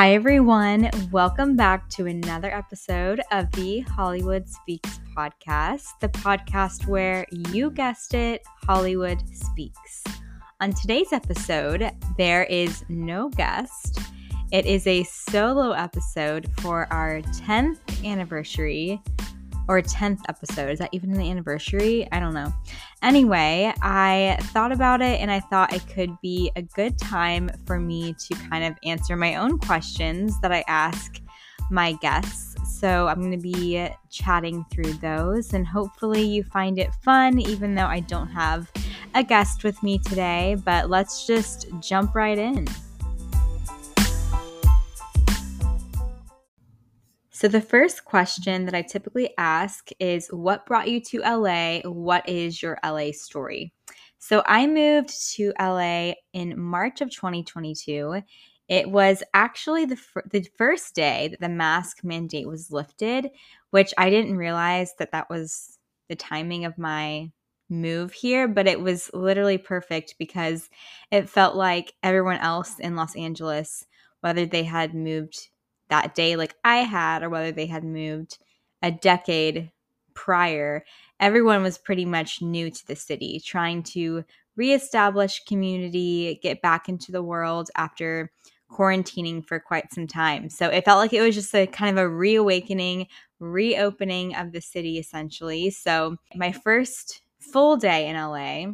Hi, 0.00 0.14
everyone. 0.14 0.88
Welcome 1.12 1.56
back 1.56 1.90
to 1.90 2.06
another 2.06 2.50
episode 2.50 3.20
of 3.32 3.50
the 3.52 3.80
Hollywood 3.80 4.48
Speaks 4.48 4.98
podcast, 5.14 5.88
the 6.00 6.08
podcast 6.08 6.86
where 6.86 7.26
you 7.50 7.70
guessed 7.70 8.14
it, 8.14 8.40
Hollywood 8.66 9.22
Speaks. 9.36 10.02
On 10.62 10.72
today's 10.72 11.12
episode, 11.12 11.90
there 12.16 12.44
is 12.44 12.82
no 12.88 13.28
guest. 13.28 14.00
It 14.52 14.64
is 14.64 14.86
a 14.86 15.02
solo 15.04 15.72
episode 15.72 16.50
for 16.62 16.90
our 16.90 17.20
10th 17.20 18.02
anniversary 18.02 19.02
or 19.70 19.80
10th 19.80 20.22
episode. 20.28 20.68
Is 20.68 20.80
that 20.80 20.88
even 20.90 21.12
an 21.12 21.20
anniversary? 21.20 22.08
I 22.10 22.18
don't 22.18 22.34
know. 22.34 22.52
Anyway, 23.04 23.72
I 23.82 24.36
thought 24.52 24.72
about 24.72 25.00
it 25.00 25.20
and 25.20 25.30
I 25.30 25.38
thought 25.38 25.72
it 25.72 25.86
could 25.86 26.20
be 26.20 26.50
a 26.56 26.62
good 26.62 26.98
time 26.98 27.48
for 27.66 27.78
me 27.78 28.12
to 28.14 28.34
kind 28.50 28.64
of 28.64 28.76
answer 28.84 29.14
my 29.14 29.36
own 29.36 29.60
questions 29.60 30.40
that 30.40 30.50
I 30.50 30.64
ask 30.66 31.20
my 31.70 31.92
guests. 32.02 32.56
So 32.80 33.06
I'm 33.06 33.20
going 33.20 33.30
to 33.30 33.38
be 33.38 33.88
chatting 34.10 34.64
through 34.72 34.94
those 34.94 35.52
and 35.52 35.64
hopefully 35.64 36.24
you 36.24 36.42
find 36.42 36.76
it 36.76 36.92
fun, 37.04 37.38
even 37.38 37.76
though 37.76 37.86
I 37.86 38.00
don't 38.00 38.26
have 38.26 38.72
a 39.14 39.22
guest 39.22 39.62
with 39.62 39.80
me 39.84 39.98
today. 39.98 40.56
But 40.64 40.90
let's 40.90 41.28
just 41.28 41.68
jump 41.78 42.16
right 42.16 42.38
in. 42.38 42.66
So, 47.40 47.48
the 47.48 47.62
first 47.62 48.04
question 48.04 48.66
that 48.66 48.74
I 48.74 48.82
typically 48.82 49.30
ask 49.38 49.88
is 49.98 50.28
What 50.28 50.66
brought 50.66 50.90
you 50.90 51.00
to 51.04 51.20
LA? 51.20 51.78
What 51.90 52.28
is 52.28 52.60
your 52.60 52.78
LA 52.84 53.12
story? 53.12 53.72
So, 54.18 54.42
I 54.44 54.66
moved 54.66 55.08
to 55.36 55.54
LA 55.58 56.12
in 56.34 56.60
March 56.60 57.00
of 57.00 57.08
2022. 57.08 58.20
It 58.68 58.90
was 58.90 59.22
actually 59.32 59.86
the, 59.86 59.98
the 60.30 60.46
first 60.58 60.94
day 60.94 61.28
that 61.28 61.40
the 61.40 61.48
mask 61.48 62.04
mandate 62.04 62.46
was 62.46 62.70
lifted, 62.70 63.30
which 63.70 63.94
I 63.96 64.10
didn't 64.10 64.36
realize 64.36 64.92
that 64.98 65.12
that 65.12 65.30
was 65.30 65.78
the 66.10 66.16
timing 66.16 66.66
of 66.66 66.76
my 66.76 67.30
move 67.70 68.12
here, 68.12 68.48
but 68.48 68.68
it 68.68 68.82
was 68.82 69.10
literally 69.14 69.56
perfect 69.56 70.16
because 70.18 70.68
it 71.10 71.30
felt 71.30 71.56
like 71.56 71.94
everyone 72.02 72.36
else 72.40 72.78
in 72.78 72.96
Los 72.96 73.16
Angeles, 73.16 73.86
whether 74.20 74.44
they 74.44 74.64
had 74.64 74.94
moved 74.94 75.48
that 75.90 76.14
day 76.14 76.36
like 76.36 76.56
I 76.64 76.78
had, 76.78 77.22
or 77.22 77.28
whether 77.28 77.52
they 77.52 77.66
had 77.66 77.84
moved 77.84 78.38
a 78.82 78.90
decade 78.90 79.70
prior, 80.14 80.84
everyone 81.20 81.62
was 81.62 81.78
pretty 81.78 82.04
much 82.04 82.42
new 82.42 82.70
to 82.70 82.86
the 82.86 82.96
city, 82.96 83.40
trying 83.44 83.82
to 83.82 84.24
reestablish 84.56 85.44
community, 85.44 86.40
get 86.42 86.62
back 86.62 86.88
into 86.88 87.12
the 87.12 87.22
world 87.22 87.70
after 87.76 88.32
quarantining 88.70 89.44
for 89.44 89.58
quite 89.58 89.92
some 89.92 90.06
time. 90.06 90.48
So 90.48 90.68
it 90.68 90.84
felt 90.84 90.98
like 90.98 91.12
it 91.12 91.22
was 91.22 91.34
just 91.34 91.54
a 91.54 91.66
kind 91.66 91.96
of 91.96 92.04
a 92.04 92.08
reawakening, 92.08 93.08
reopening 93.38 94.34
of 94.36 94.52
the 94.52 94.60
city 94.60 94.98
essentially. 94.98 95.70
So 95.70 96.16
my 96.34 96.52
first 96.52 97.22
full 97.40 97.76
day 97.76 98.08
in 98.08 98.16
LA 98.16 98.72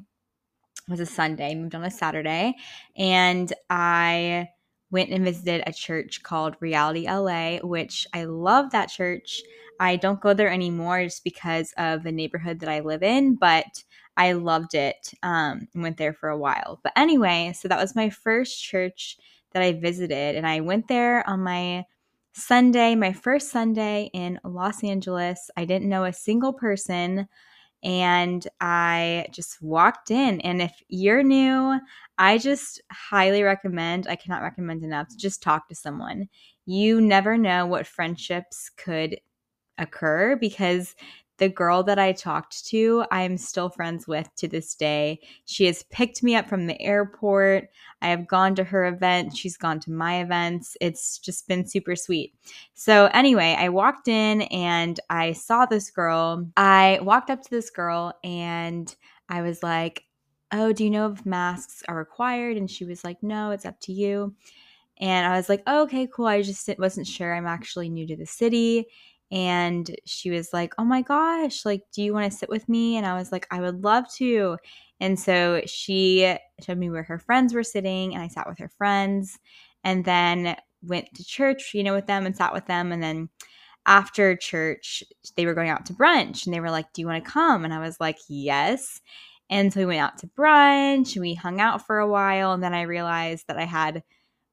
was 0.89 1.01
a 1.01 1.07
Sunday, 1.07 1.55
moved 1.55 1.75
on 1.75 1.85
a 1.85 1.91
Saturday, 1.91 2.55
and 2.97 3.53
I 3.71 4.49
went 4.91 5.11
and 5.11 5.25
visited 5.25 5.63
a 5.67 5.73
church 5.73 6.23
called 6.23 6.57
Reality 6.61 7.07
LA, 7.09 7.59
which 7.59 8.07
I 8.15 8.25
love 8.25 8.71
that 8.71 8.89
church. 8.89 9.43
I 9.79 9.97
don't 9.97 10.21
go 10.21 10.33
there 10.33 10.51
anymore 10.51 11.03
just 11.05 11.25
because 11.25 11.73
of 11.77 12.03
the 12.03 12.13
neighborhood 12.13 12.61
that 12.61 12.69
I 12.69 12.81
live 12.81 13.03
in, 13.03 13.35
but 13.35 13.85
I 14.17 14.33
loved 14.33 14.75
it. 14.75 15.13
Um, 15.23 15.69
went 15.75 15.99
there 15.99 16.15
for 16.15 16.29
a 16.29 16.39
while. 16.39 16.81
But 16.83 16.93
anyway, 16.97 17.53
so 17.55 17.69
that 17.69 17.81
was 17.81 17.95
my 17.95 18.11
first 18.11 18.63
church 18.63 19.19
that 19.53 19.63
I 19.63 19.73
visited, 19.73 20.37
and 20.37 20.47
I 20.47 20.61
went 20.61 20.89
there 20.89 21.29
on 21.29 21.41
my 21.41 21.85
Sunday, 22.33 22.95
my 22.95 23.13
first 23.13 23.51
Sunday 23.51 24.11
in 24.13 24.39
Los 24.45 24.85
Angeles. 24.85 25.51
I 25.57 25.65
didn't 25.65 25.89
know 25.89 26.05
a 26.05 26.13
single 26.13 26.53
person 26.53 27.29
and 27.83 28.47
I 28.61 29.27
just 29.33 29.61
walked 29.63 30.11
in. 30.11 30.41
And 30.41 30.61
if 30.63 30.73
you're 30.89 31.23
new, 31.23 31.79
I 32.19 32.39
just 32.39 32.81
highly 32.91 33.43
recommend, 33.43 34.07
I 34.09 34.17
cannot 34.17 34.43
recommend 34.43 34.83
enough, 34.85 35.09
to 35.09 35.17
just 35.17 35.43
talk 35.43 35.69
to 35.69 35.75
someone. 35.75 36.29
You 36.67 37.01
never 37.01 37.39
know 37.39 37.67
what 37.67 37.87
friendships 37.87 38.71
could 38.77 39.19
occur 39.79 40.37
because 40.37 40.95
the 41.39 41.49
girl 41.49 41.83
that 41.83 41.99
I 41.99 42.13
talked 42.13 42.67
to, 42.67 43.05
I'm 43.11 43.37
still 43.37 43.69
friends 43.69 44.07
with 44.07 44.35
to 44.37 44.49
this 44.49 44.75
day. 44.75 45.21
She 45.45 45.67
has 45.67 45.83
picked 45.85 46.23
me 46.23 46.35
up 46.35 46.49
from 46.49 46.67
the 46.67 46.81
airport. 46.81 47.69
I 48.01 48.09
have 48.09 48.27
gone 48.27 48.55
to 48.57 48.65
her 48.65 48.87
event. 48.87 49.37
She's 49.37 49.57
gone 49.57 49.81
to 49.81 49.91
my 49.91 50.23
events. 50.23 50.77
It's 50.81 51.19
just 51.19 51.47
been 51.47 51.67
super 51.67 51.95
sweet. 51.97 52.35
So, 52.75 53.07
anyway, 53.13 53.57
I 53.59 53.69
walked 53.69 54.09
in 54.09 54.43
and 54.43 54.99
I 55.11 55.33
saw 55.33 55.67
this 55.67 55.91
girl. 55.91 56.49
I 56.57 57.01
walked 57.03 57.31
up 57.31 57.43
to 57.43 57.51
this 57.51 57.71
girl 57.71 58.15
and 58.25 58.95
I 59.29 59.43
was 59.43 59.63
like, 59.63 60.05
Oh, 60.53 60.73
do 60.73 60.85
you 60.85 60.91
know 60.91 61.11
if 61.11 61.27
masks 61.27 61.83
are 61.89 61.97
required? 61.97 62.57
And 62.57 62.71
she 62.71 62.85
was 62.85 63.05
like, 63.05 63.23
No, 63.23 63.51
it's 63.51 63.67
up 63.67 63.79
to 63.81 63.93
you. 63.93 64.35
And 64.99 65.27
I 65.27 65.37
was 65.37 65.51
like, 65.51 65.63
oh, 65.67 65.83
okay, 65.83 66.09
cool. 66.11 66.27
I 66.27 66.41
just 66.41 66.71
wasn't 66.79 67.07
sure. 67.07 67.35
I'm 67.35 67.47
actually 67.47 67.91
new 67.91 68.07
to 68.07 68.17
the 68.17 68.25
city 68.25 68.87
and 69.31 69.95
she 70.07 70.31
was 70.31 70.53
like, 70.53 70.75
"Oh 70.79 70.85
my 70.85 71.03
gosh, 71.03 71.65
like 71.65 71.83
do 71.93 72.03
you 72.03 72.13
want 72.15 72.31
to 72.31 72.37
sit 72.39 72.49
with 72.49 72.69
me?" 72.69 72.97
And 72.97 73.07
I 73.07 73.15
was 73.17 73.33
like, 73.33 73.47
"I 73.51 73.61
would 73.61 73.83
love 73.85 74.05
to." 74.17 74.59
And 75.01 75.19
so 75.19 75.63
she 75.67 76.37
showed 76.63 76.79
me 76.79 76.91
where 76.91 77.03
her 77.05 77.19
friends 77.19 77.55
were 77.55 77.63
sitting 77.65 78.15
and 78.15 78.23
I 78.23 78.29
sat 78.29 78.49
with 78.49 78.59
her 78.59 78.71
friends 78.79 79.39
and 79.85 80.05
then 80.05 80.57
went 80.83 81.07
to 81.15 81.25
church, 81.25 81.73
you 81.75 81.83
know, 81.85 81.95
with 81.95 82.07
them 82.07 82.27
and 82.27 82.37
sat 82.37 82.53
with 82.55 82.67
them 82.67 82.93
and 82.93 83.03
then 83.03 83.29
after 83.87 84.35
church, 84.37 85.03
they 85.37 85.47
were 85.47 85.55
going 85.55 85.69
out 85.71 85.87
to 85.87 85.95
brunch 85.95 86.45
and 86.47 86.55
they 86.55 86.61
were 86.61 86.71
like, 86.71 86.93
"Do 86.93 87.01
you 87.03 87.07
want 87.09 87.25
to 87.25 87.31
come?" 87.31 87.65
And 87.65 87.73
I 87.75 87.79
was 87.81 88.01
like, 88.01 88.19
"Yes." 88.29 89.01
And 89.51 89.73
so 89.73 89.81
we 89.81 89.87
went 89.87 90.01
out 90.01 90.19
to 90.19 90.27
brunch 90.29 91.15
and 91.17 91.23
we 91.23 91.35
hung 91.35 91.61
out 91.61 91.87
for 91.87 91.99
a 91.99 92.09
while 92.09 92.53
and 92.53 92.63
then 92.63 92.75
I 92.75 92.83
realized 92.83 93.47
that 93.49 93.59
I 93.59 93.65
had 93.65 94.03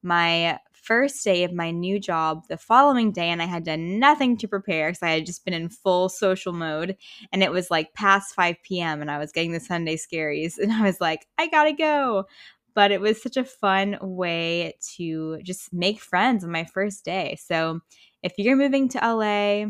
my 0.02 0.58
first 0.84 1.24
day 1.24 1.44
of 1.44 1.52
my 1.52 1.70
new 1.70 1.98
job 1.98 2.44
the 2.48 2.56
following 2.56 3.10
day 3.10 3.28
and 3.28 3.40
I 3.40 3.46
had 3.46 3.64
done 3.64 3.98
nothing 3.98 4.36
to 4.38 4.48
prepare 4.48 4.90
because 4.90 5.02
I 5.02 5.10
had 5.10 5.26
just 5.26 5.44
been 5.44 5.54
in 5.54 5.68
full 5.68 6.08
social 6.08 6.52
mode 6.52 6.96
and 7.32 7.42
it 7.42 7.50
was 7.50 7.70
like 7.70 7.94
past 7.94 8.34
5 8.34 8.56
p.m. 8.62 9.00
and 9.00 9.10
I 9.10 9.18
was 9.18 9.32
getting 9.32 9.52
the 9.52 9.60
Sunday 9.60 9.96
scaries 9.96 10.58
and 10.62 10.72
I 10.72 10.82
was 10.82 11.00
like, 11.00 11.26
I 11.38 11.48
gotta 11.48 11.72
go. 11.72 12.26
But 12.74 12.90
it 12.90 13.00
was 13.00 13.22
such 13.22 13.36
a 13.36 13.44
fun 13.44 13.96
way 14.02 14.74
to 14.96 15.40
just 15.42 15.72
make 15.72 16.00
friends 16.00 16.42
on 16.42 16.50
my 16.50 16.64
first 16.64 17.04
day. 17.04 17.38
So 17.40 17.80
if 18.22 18.32
you're 18.36 18.56
moving 18.56 18.88
to 18.90 18.98
LA, 18.98 19.66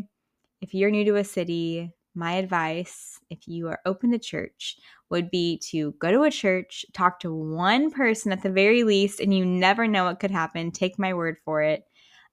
if 0.59 0.73
you're 0.73 0.89
new 0.89 1.05
to 1.05 1.17
a 1.17 1.23
city, 1.23 1.91
my 2.15 2.33
advice, 2.33 3.19
if 3.29 3.47
you 3.47 3.67
are 3.67 3.79
open 3.85 4.11
to 4.11 4.19
church, 4.19 4.77
would 5.09 5.29
be 5.29 5.59
to 5.69 5.91
go 5.99 6.11
to 6.11 6.23
a 6.23 6.31
church, 6.31 6.85
talk 6.93 7.19
to 7.19 7.33
one 7.33 7.91
person 7.91 8.31
at 8.31 8.41
the 8.41 8.49
very 8.49 8.83
least, 8.83 9.19
and 9.19 9.33
you 9.33 9.45
never 9.45 9.87
know 9.87 10.05
what 10.05 10.19
could 10.19 10.31
happen. 10.31 10.71
Take 10.71 10.97
my 10.97 11.13
word 11.13 11.37
for 11.45 11.61
it. 11.61 11.83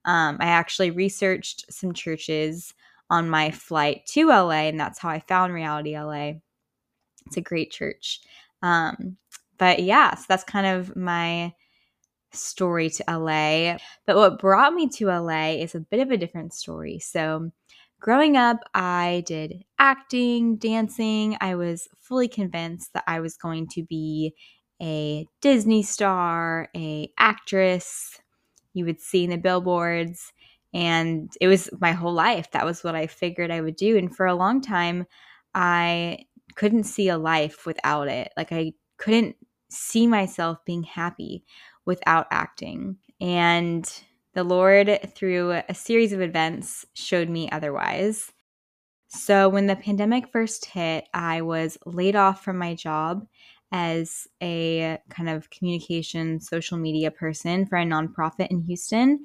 Um, 0.05 0.39
I 0.41 0.47
actually 0.47 0.91
researched 0.91 1.73
some 1.73 1.93
churches 1.93 2.75
on 3.11 3.29
my 3.29 3.51
flight 3.51 4.07
to 4.07 4.29
LA, 4.29 4.69
and 4.69 4.81
that's 4.81 4.99
how 4.99 5.11
I 5.11 5.21
found 5.21 5.53
Reality 5.53 5.99
LA. 5.99 6.33
It's 7.27 7.37
a 7.37 7.43
great 7.43 7.71
church. 7.71 8.21
Um, 8.63 9.17
but 9.59 9.83
yeah, 9.83 10.15
so 10.15 10.25
that's 10.29 10.45
kind 10.45 10.67
of 10.67 10.97
my 10.97 11.53
story 12.33 12.91
to 12.91 13.05
LA. 13.09 13.77
But 14.07 14.17
what 14.17 14.39
brought 14.39 14.73
me 14.75 14.89
to 14.89 15.07
LA 15.07 15.51
is 15.51 15.75
a 15.75 15.81
bit 15.81 16.01
of 16.01 16.11
a 16.11 16.17
different 16.17 16.55
story. 16.55 16.99
So, 16.99 17.51
Growing 18.03 18.37
up, 18.37 18.59
I 18.75 19.23
did 19.27 19.65
acting, 19.79 20.57
dancing. 20.57 21.37
I 21.41 21.55
was 21.55 21.89
fully 22.01 22.27
convinced 22.27 22.93
that 22.95 23.05
I 23.07 23.21
was 23.21 23.37
going 23.37 23.69
to 23.69 23.85
be 23.85 24.35
a 24.83 25.27
Disney 25.41 25.85
star, 25.85 26.69
a 26.77 27.13
actress. 27.17 28.21
You 28.75 28.87
would 28.87 29.01
see 29.01 29.25
in 29.25 29.31
the 29.31 29.37
billboards 29.39 30.33
and 30.75 31.31
it 31.41 31.49
was 31.49 31.71
my 31.81 31.93
whole 31.93 32.15
life. 32.15 32.51
That 32.53 32.65
was 32.65 32.85
what 32.85 32.97
I 32.97 33.07
figured 33.07 33.51
I 33.53 33.61
would 33.61 33.77
do 33.77 33.99
and 33.99 34.15
for 34.15 34.27
a 34.27 34.35
long 34.35 34.61
time 34.63 35.07
I 35.55 36.21
couldn't 36.57 36.85
see 36.85 37.09
a 37.09 37.19
life 37.19 37.67
without 37.67 38.09
it. 38.09 38.33
Like 38.37 38.53
I 38.53 38.75
couldn't 38.99 39.37
see 39.71 40.07
myself 40.09 40.59
being 40.65 40.85
happy 40.85 41.45
without 41.87 42.29
acting. 42.31 42.99
And 43.21 43.89
the 44.35 44.45
Lord, 44.45 44.99
through 45.15 45.63
a 45.69 45.75
series 45.75 46.13
of 46.13 46.21
events, 46.21 46.87
showed 46.95 47.29
me 47.29 47.51
otherwise. 47.51 48.33
So, 49.09 49.49
when 49.49 49.67
the 49.67 49.77
pandemic 49.77 50.29
first 50.33 50.65
hit, 50.65 51.07
I 51.13 51.43
was 51.43 51.77
laid 51.85 52.17
off 52.17 52.43
from 52.43 52.57
my 52.57 52.75
job 52.75 53.27
as 53.73 54.27
a 54.43 54.99
kind 55.11 55.29
of 55.29 55.51
communication 55.51 56.41
social 56.41 56.79
media 56.79 57.11
person 57.11 57.67
for 57.67 57.77
a 57.77 57.85
nonprofit 57.85 58.49
in 58.49 58.63
Houston. 58.63 59.25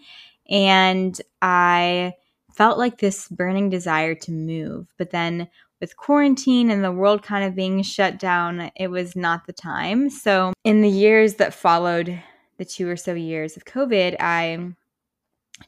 And 0.50 1.20
I 1.42 2.14
felt 2.54 2.78
like 2.78 3.00
this 3.00 3.28
burning 3.30 3.70
desire 3.70 4.16
to 4.16 4.32
move. 4.32 4.94
But 4.98 5.12
then, 5.12 5.48
with 5.80 5.96
quarantine 5.96 6.72
and 6.72 6.84
the 6.84 6.92
world 6.92 7.22
kind 7.22 7.46
of 7.46 7.56
being 7.56 7.84
shut 7.84 8.18
down, 8.18 8.72
it 8.76 8.88
was 8.88 9.16
not 9.16 9.46
the 9.46 9.54
time. 9.54 10.10
So, 10.10 10.54
in 10.66 10.82
the 10.82 10.90
years 10.90 11.36
that 11.36 11.54
followed 11.54 12.22
the 12.58 12.66
two 12.66 12.90
or 12.90 12.98
so 12.98 13.14
years 13.14 13.56
of 13.56 13.66
COVID, 13.66 14.18
I 14.20 14.74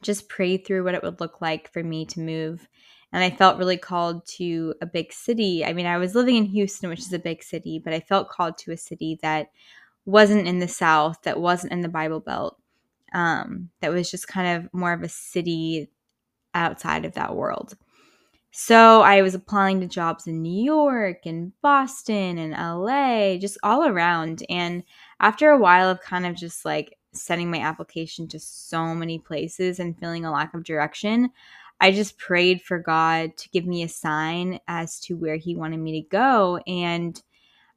just 0.01 0.29
prayed 0.29 0.65
through 0.65 0.83
what 0.83 0.95
it 0.95 1.03
would 1.03 1.19
look 1.19 1.41
like 1.41 1.71
for 1.71 1.83
me 1.83 2.05
to 2.07 2.19
move. 2.19 2.67
And 3.11 3.23
I 3.23 3.29
felt 3.31 3.57
really 3.57 3.77
called 3.77 4.25
to 4.37 4.75
a 4.81 4.85
big 4.85 5.11
city. 5.11 5.65
I 5.65 5.73
mean, 5.73 5.87
I 5.87 5.97
was 5.97 6.13
living 6.13 6.35
in 6.35 6.45
Houston, 6.45 6.89
which 6.89 6.99
is 6.99 7.13
a 7.13 7.19
big 7.19 7.43
city, 7.43 7.79
but 7.79 7.93
I 7.93 7.99
felt 7.99 8.29
called 8.29 8.57
to 8.59 8.71
a 8.71 8.77
city 8.77 9.17
that 9.23 9.49
wasn't 10.05 10.47
in 10.47 10.59
the 10.59 10.67
South, 10.67 11.21
that 11.23 11.39
wasn't 11.39 11.73
in 11.73 11.81
the 11.81 11.89
Bible 11.89 12.19
Belt, 12.19 12.57
um, 13.13 13.69
that 13.81 13.91
was 13.91 14.11
just 14.11 14.27
kind 14.27 14.57
of 14.57 14.73
more 14.73 14.93
of 14.93 15.01
a 15.01 15.09
city 15.09 15.89
outside 16.53 17.05
of 17.05 17.13
that 17.13 17.35
world. 17.35 17.75
So 18.51 19.01
I 19.01 19.21
was 19.21 19.35
applying 19.35 19.79
to 19.81 19.87
jobs 19.87 20.25
in 20.25 20.41
New 20.41 20.63
York 20.63 21.25
and 21.25 21.53
Boston 21.61 22.37
and 22.39 22.53
LA, 22.53 23.37
just 23.37 23.57
all 23.61 23.87
around. 23.87 24.43
And 24.49 24.83
after 25.19 25.49
a 25.49 25.59
while 25.59 25.89
of 25.89 26.01
kind 26.01 26.25
of 26.25 26.35
just 26.35 26.65
like 26.65 26.97
sending 27.13 27.49
my 27.49 27.59
application 27.59 28.27
to 28.29 28.39
so 28.39 28.93
many 28.93 29.19
places 29.19 29.79
and 29.79 29.97
feeling 29.97 30.25
a 30.25 30.31
lack 30.31 30.53
of 30.53 30.63
direction, 30.63 31.29
I 31.81 31.91
just 31.91 32.17
prayed 32.17 32.61
for 32.61 32.79
God 32.79 33.37
to 33.37 33.49
give 33.49 33.65
me 33.65 33.83
a 33.83 33.89
sign 33.89 34.59
as 34.67 34.99
to 35.01 35.15
where 35.15 35.37
He 35.37 35.55
wanted 35.55 35.77
me 35.77 36.01
to 36.01 36.09
go. 36.09 36.57
And 36.67 37.21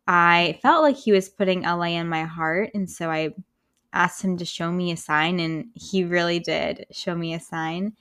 I 0.06 0.58
felt 0.62 0.82
like 0.82 0.96
He 0.96 1.12
was 1.12 1.29
putting 1.29 1.62
LA 1.62 1.99
in 1.99 2.08
my 2.08 2.25
heart. 2.25 2.70
And 2.75 2.90
so 2.90 3.11
I 3.11 3.31
asked 3.93 4.23
Him 4.23 4.37
to 4.38 4.44
show 4.44 4.73
me 4.73 4.93
a 4.93 4.96
sign, 4.96 5.38
and 5.40 5.67
He 5.75 6.05
really 6.05 6.40
did 6.40 6.87
show 6.90 7.14
me 7.14 7.34
a 7.34 7.40
sign. 7.40 7.93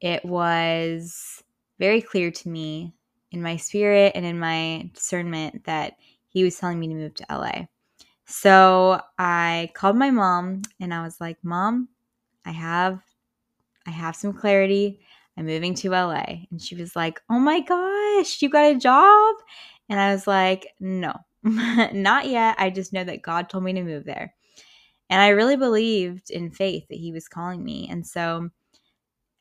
It 0.00 0.24
was 0.24 1.42
very 1.78 2.00
clear 2.00 2.30
to 2.30 2.48
me 2.48 2.94
in 3.32 3.42
my 3.42 3.56
spirit 3.56 4.12
and 4.14 4.24
in 4.24 4.38
my 4.38 4.88
discernment 4.94 5.64
that 5.64 5.94
He 6.28 6.44
was 6.44 6.56
telling 6.56 6.78
me 6.78 6.88
to 6.88 6.94
move 6.94 7.14
to 7.16 7.26
LA. 7.28 7.66
So 8.28 9.00
I 9.18 9.70
called 9.74 9.96
my 9.96 10.10
mom 10.10 10.62
and 10.80 10.92
I 10.94 11.02
was 11.02 11.20
like, 11.20 11.38
"Mom, 11.42 11.88
I 12.44 12.52
have 12.52 13.02
I 13.86 13.90
have 13.90 14.16
some 14.16 14.32
clarity. 14.34 15.00
I'm 15.36 15.46
moving 15.46 15.74
to 15.76 15.94
LA." 15.94 16.48
And 16.52 16.62
she 16.62 16.76
was 16.76 16.96
like, 16.96 17.20
"Oh 17.30 17.38
my 17.40 17.60
gosh, 17.60 18.42
you 18.42 18.50
got 18.50 18.72
a 18.72 18.78
job?" 18.78 19.36
And 19.88 20.00
I 20.00 20.12
was 20.12 20.26
like, 20.26 20.68
"No. 20.80 21.14
not 21.44 22.28
yet. 22.28 22.56
I 22.58 22.70
just 22.70 22.92
know 22.92 23.04
that 23.04 23.22
God 23.22 23.48
told 23.50 23.64
me 23.64 23.72
to 23.74 23.82
move 23.84 24.04
there." 24.04 24.34
And 25.10 25.20
I 25.22 25.28
really 25.30 25.56
believed 25.56 26.30
in 26.30 26.50
faith 26.52 26.86
that 26.90 26.98
he 26.98 27.12
was 27.12 27.28
calling 27.28 27.64
me. 27.64 27.88
And 27.90 28.06
so 28.06 28.50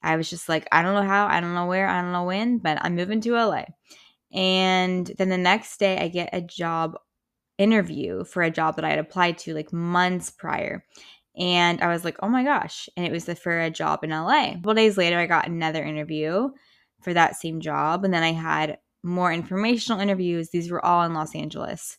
I 0.03 0.15
was 0.15 0.29
just 0.29 0.47
like, 0.47 0.67
I 0.71 0.81
don't 0.81 0.93
know 0.93 1.07
how, 1.07 1.27
I 1.27 1.39
don't 1.39 1.53
know 1.53 1.65
where, 1.65 1.87
I 1.87 2.01
don't 2.01 2.11
know 2.11 2.23
when, 2.23 2.59
but 2.59 2.77
I'm 2.81 2.95
moving 2.95 3.21
to 3.21 3.35
LA. 3.35 3.65
And 4.33 5.07
then 5.17 5.29
the 5.29 5.37
next 5.37 5.77
day 5.79 5.97
I 5.97 6.07
get 6.07 6.29
a 6.33 6.41
job 6.41 6.97
interview 7.57 8.23
for 8.23 8.43
a 8.43 8.51
job 8.51 8.75
that 8.75 8.85
I 8.85 8.89
had 8.89 8.99
applied 8.99 9.37
to 9.39 9.53
like 9.53 9.73
months 9.73 10.29
prior. 10.29 10.85
And 11.37 11.81
I 11.81 11.87
was 11.87 12.03
like, 12.03 12.17
oh 12.21 12.29
my 12.29 12.43
gosh. 12.43 12.89
And 12.97 13.05
it 13.05 13.11
was 13.11 13.25
the, 13.25 13.35
for 13.35 13.59
a 13.59 13.69
job 13.69 14.03
in 14.03 14.09
LA. 14.09 14.51
A 14.51 14.53
couple 14.55 14.73
days 14.73 14.97
later, 14.97 15.19
I 15.19 15.27
got 15.27 15.47
another 15.47 15.83
interview 15.83 16.49
for 17.01 17.13
that 17.13 17.35
same 17.35 17.61
job. 17.61 18.03
And 18.03 18.13
then 18.13 18.23
I 18.23 18.31
had 18.31 18.79
more 19.03 19.31
informational 19.31 20.01
interviews. 20.01 20.49
These 20.49 20.71
were 20.71 20.83
all 20.83 21.03
in 21.03 21.13
Los 21.13 21.35
Angeles. 21.35 21.97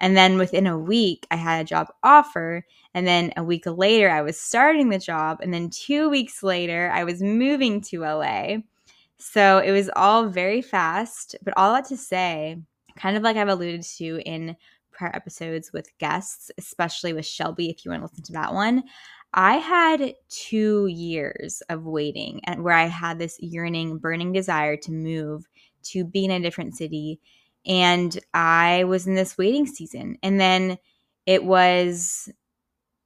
And 0.00 0.16
then 0.16 0.36
within 0.36 0.66
a 0.66 0.78
week, 0.78 1.28
I 1.30 1.36
had 1.36 1.60
a 1.60 1.68
job 1.68 1.86
offer. 2.02 2.66
And 2.92 3.06
then 3.06 3.32
a 3.36 3.44
week 3.44 3.66
later, 3.66 4.10
I 4.10 4.22
was 4.22 4.38
starting 4.38 4.88
the 4.88 4.98
job. 4.98 5.38
And 5.40 5.54
then 5.54 5.70
two 5.70 6.10
weeks 6.10 6.42
later, 6.42 6.90
I 6.92 7.04
was 7.04 7.22
moving 7.22 7.80
to 7.82 8.00
LA. 8.00 8.56
So 9.18 9.58
it 9.58 9.70
was 9.70 9.88
all 9.94 10.26
very 10.26 10.60
fast. 10.60 11.36
But 11.44 11.54
all 11.56 11.72
that 11.72 11.84
to 11.86 11.96
say, 11.96 12.60
kind 12.96 13.16
of 13.16 13.22
like 13.22 13.36
I've 13.36 13.48
alluded 13.48 13.82
to 13.98 14.20
in 14.26 14.56
prior 14.92 15.14
episodes 15.14 15.72
with 15.72 15.96
guests, 15.98 16.50
especially 16.58 17.12
with 17.12 17.26
Shelby, 17.26 17.70
if 17.70 17.84
you 17.84 17.90
want 17.90 18.02
to 18.02 18.08
listen 18.08 18.24
to 18.24 18.32
that 18.32 18.54
one. 18.54 18.84
I 19.34 19.54
had 19.56 20.14
two 20.28 20.86
years 20.86 21.62
of 21.68 21.84
waiting 21.84 22.40
and 22.44 22.62
where 22.62 22.76
I 22.76 22.86
had 22.86 23.18
this 23.18 23.38
yearning, 23.40 23.98
burning 23.98 24.32
desire 24.32 24.76
to 24.76 24.92
move, 24.92 25.46
to 25.84 26.04
be 26.04 26.24
in 26.24 26.30
a 26.30 26.40
different 26.40 26.76
city. 26.76 27.18
And 27.64 28.18
I 28.34 28.84
was 28.84 29.06
in 29.06 29.14
this 29.14 29.38
waiting 29.38 29.66
season. 29.66 30.18
And 30.22 30.38
then 30.38 30.76
it 31.24 31.44
was 31.44 32.28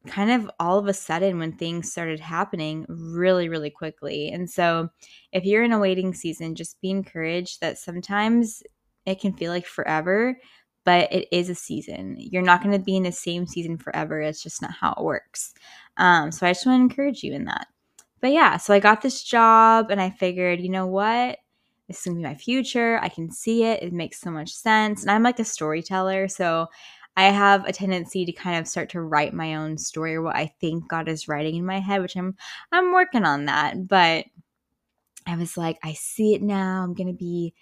kind 0.07 0.31
of 0.31 0.51
all 0.59 0.79
of 0.79 0.87
a 0.87 0.95
sudden 0.95 1.39
when 1.39 1.53
things 1.53 1.91
started 1.91 2.21
happening 2.21 2.87
really, 2.89 3.49
really 3.49 3.71
quickly. 3.71 4.31
And 4.31 4.49
so 4.49 4.89
if 5.33 5.45
you're 5.45 5.65
in 5.65 5.73
a 5.73 5.79
waiting 5.79 6.15
season, 6.15 6.55
just 6.55 6.81
be 6.81 6.91
encouraged 6.91 7.61
that 7.61 7.79
sometimes 7.79 8.63
it 9.05 9.21
can 9.21 9.33
feel 9.33 9.53
like 9.53 9.67
forever, 9.67 10.37
but 10.87 11.13
it 11.13 11.27
is 11.33 11.51
a 11.51 11.55
season. 11.55 12.17
You're 12.17 12.43
not 12.43 12.63
going 12.63 12.73
to 12.73 12.83
be 12.83 12.97
in 12.97 13.03
the 13.03 13.13
same 13.13 13.45
season 13.45 13.77
forever. 13.77 14.21
It's 14.21 14.43
just 14.43 14.63
not 14.63 14.71
how 14.71 14.93
it 14.93 15.03
works. 15.03 15.53
Um, 15.97 16.31
so 16.31 16.47
I 16.47 16.51
just 16.51 16.65
want 16.65 16.79
to 16.79 16.83
encourage 16.83 17.25
you 17.25 17.35
in 17.35 17.45
that. 17.47 17.67
But 18.21 18.31
yeah, 18.33 18.57
so 18.57 18.73
I 18.73 18.79
got 18.79 19.03
this 19.03 19.23
job 19.23 19.91
and 19.91 20.01
I 20.01 20.11
figured, 20.11 20.61
you 20.61 20.71
know 20.71 20.87
what? 20.87 21.39
This 21.89 21.99
is 21.99 22.05
going 22.05 22.17
to 22.17 22.21
be 22.21 22.29
my 22.29 22.37
future. 22.37 23.01
I 23.03 23.09
can 23.09 23.31
see 23.31 23.65
it. 23.65 23.83
It 23.83 23.93
makes 23.93 24.21
so 24.21 24.31
much 24.31 24.53
sense. 24.53 25.03
And 25.03 25.11
I'm 25.11 25.25
like 25.25 25.41
a 25.41 25.45
storyteller. 25.45 26.29
So 26.29 26.69
I 27.17 27.25
have 27.25 27.65
a 27.65 27.73
tendency 27.73 28.25
to 28.25 28.33
kind 28.33 28.59
of 28.59 28.69
start 28.69 28.89
to 28.91 29.01
write 29.01 29.35
my 29.35 29.57
own 29.57 29.79
story 29.79 30.15
or 30.15 30.23
what 30.23 30.37
I 30.37 30.53
think 30.61 30.89
God 30.89 31.09
is 31.09 31.27
writing 31.27 31.57
in 31.57 31.67
my 31.67 31.81
head, 31.81 32.01
which 32.01 32.17
I'm 32.17 32.37
I'm 32.71 32.93
working 32.93 33.25
on 33.25 33.47
that. 33.47 33.89
But 33.89 34.27
I 35.27 35.35
was 35.35 35.57
like, 35.57 35.79
I 35.83 35.95
see 35.95 36.35
it 36.35 36.43
now. 36.43 36.85
I'm 36.85 36.95
going 36.95 37.09
to 37.09 37.13
be 37.13 37.55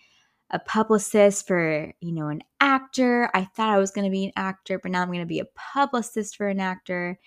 a 0.50 0.58
publicist 0.58 1.46
for, 1.46 1.92
you 2.00 2.12
know, 2.12 2.28
an 2.28 2.42
actor. 2.60 3.30
I 3.34 3.44
thought 3.44 3.70
I 3.70 3.78
was 3.78 3.90
going 3.90 4.04
to 4.04 4.10
be 4.10 4.26
an 4.26 4.32
actor, 4.36 4.78
but 4.78 4.90
now 4.90 5.02
I'm 5.02 5.08
going 5.08 5.20
to 5.20 5.26
be 5.26 5.40
a 5.40 5.46
publicist 5.72 6.36
for 6.36 6.48
an 6.48 6.60
actor. 6.60 7.18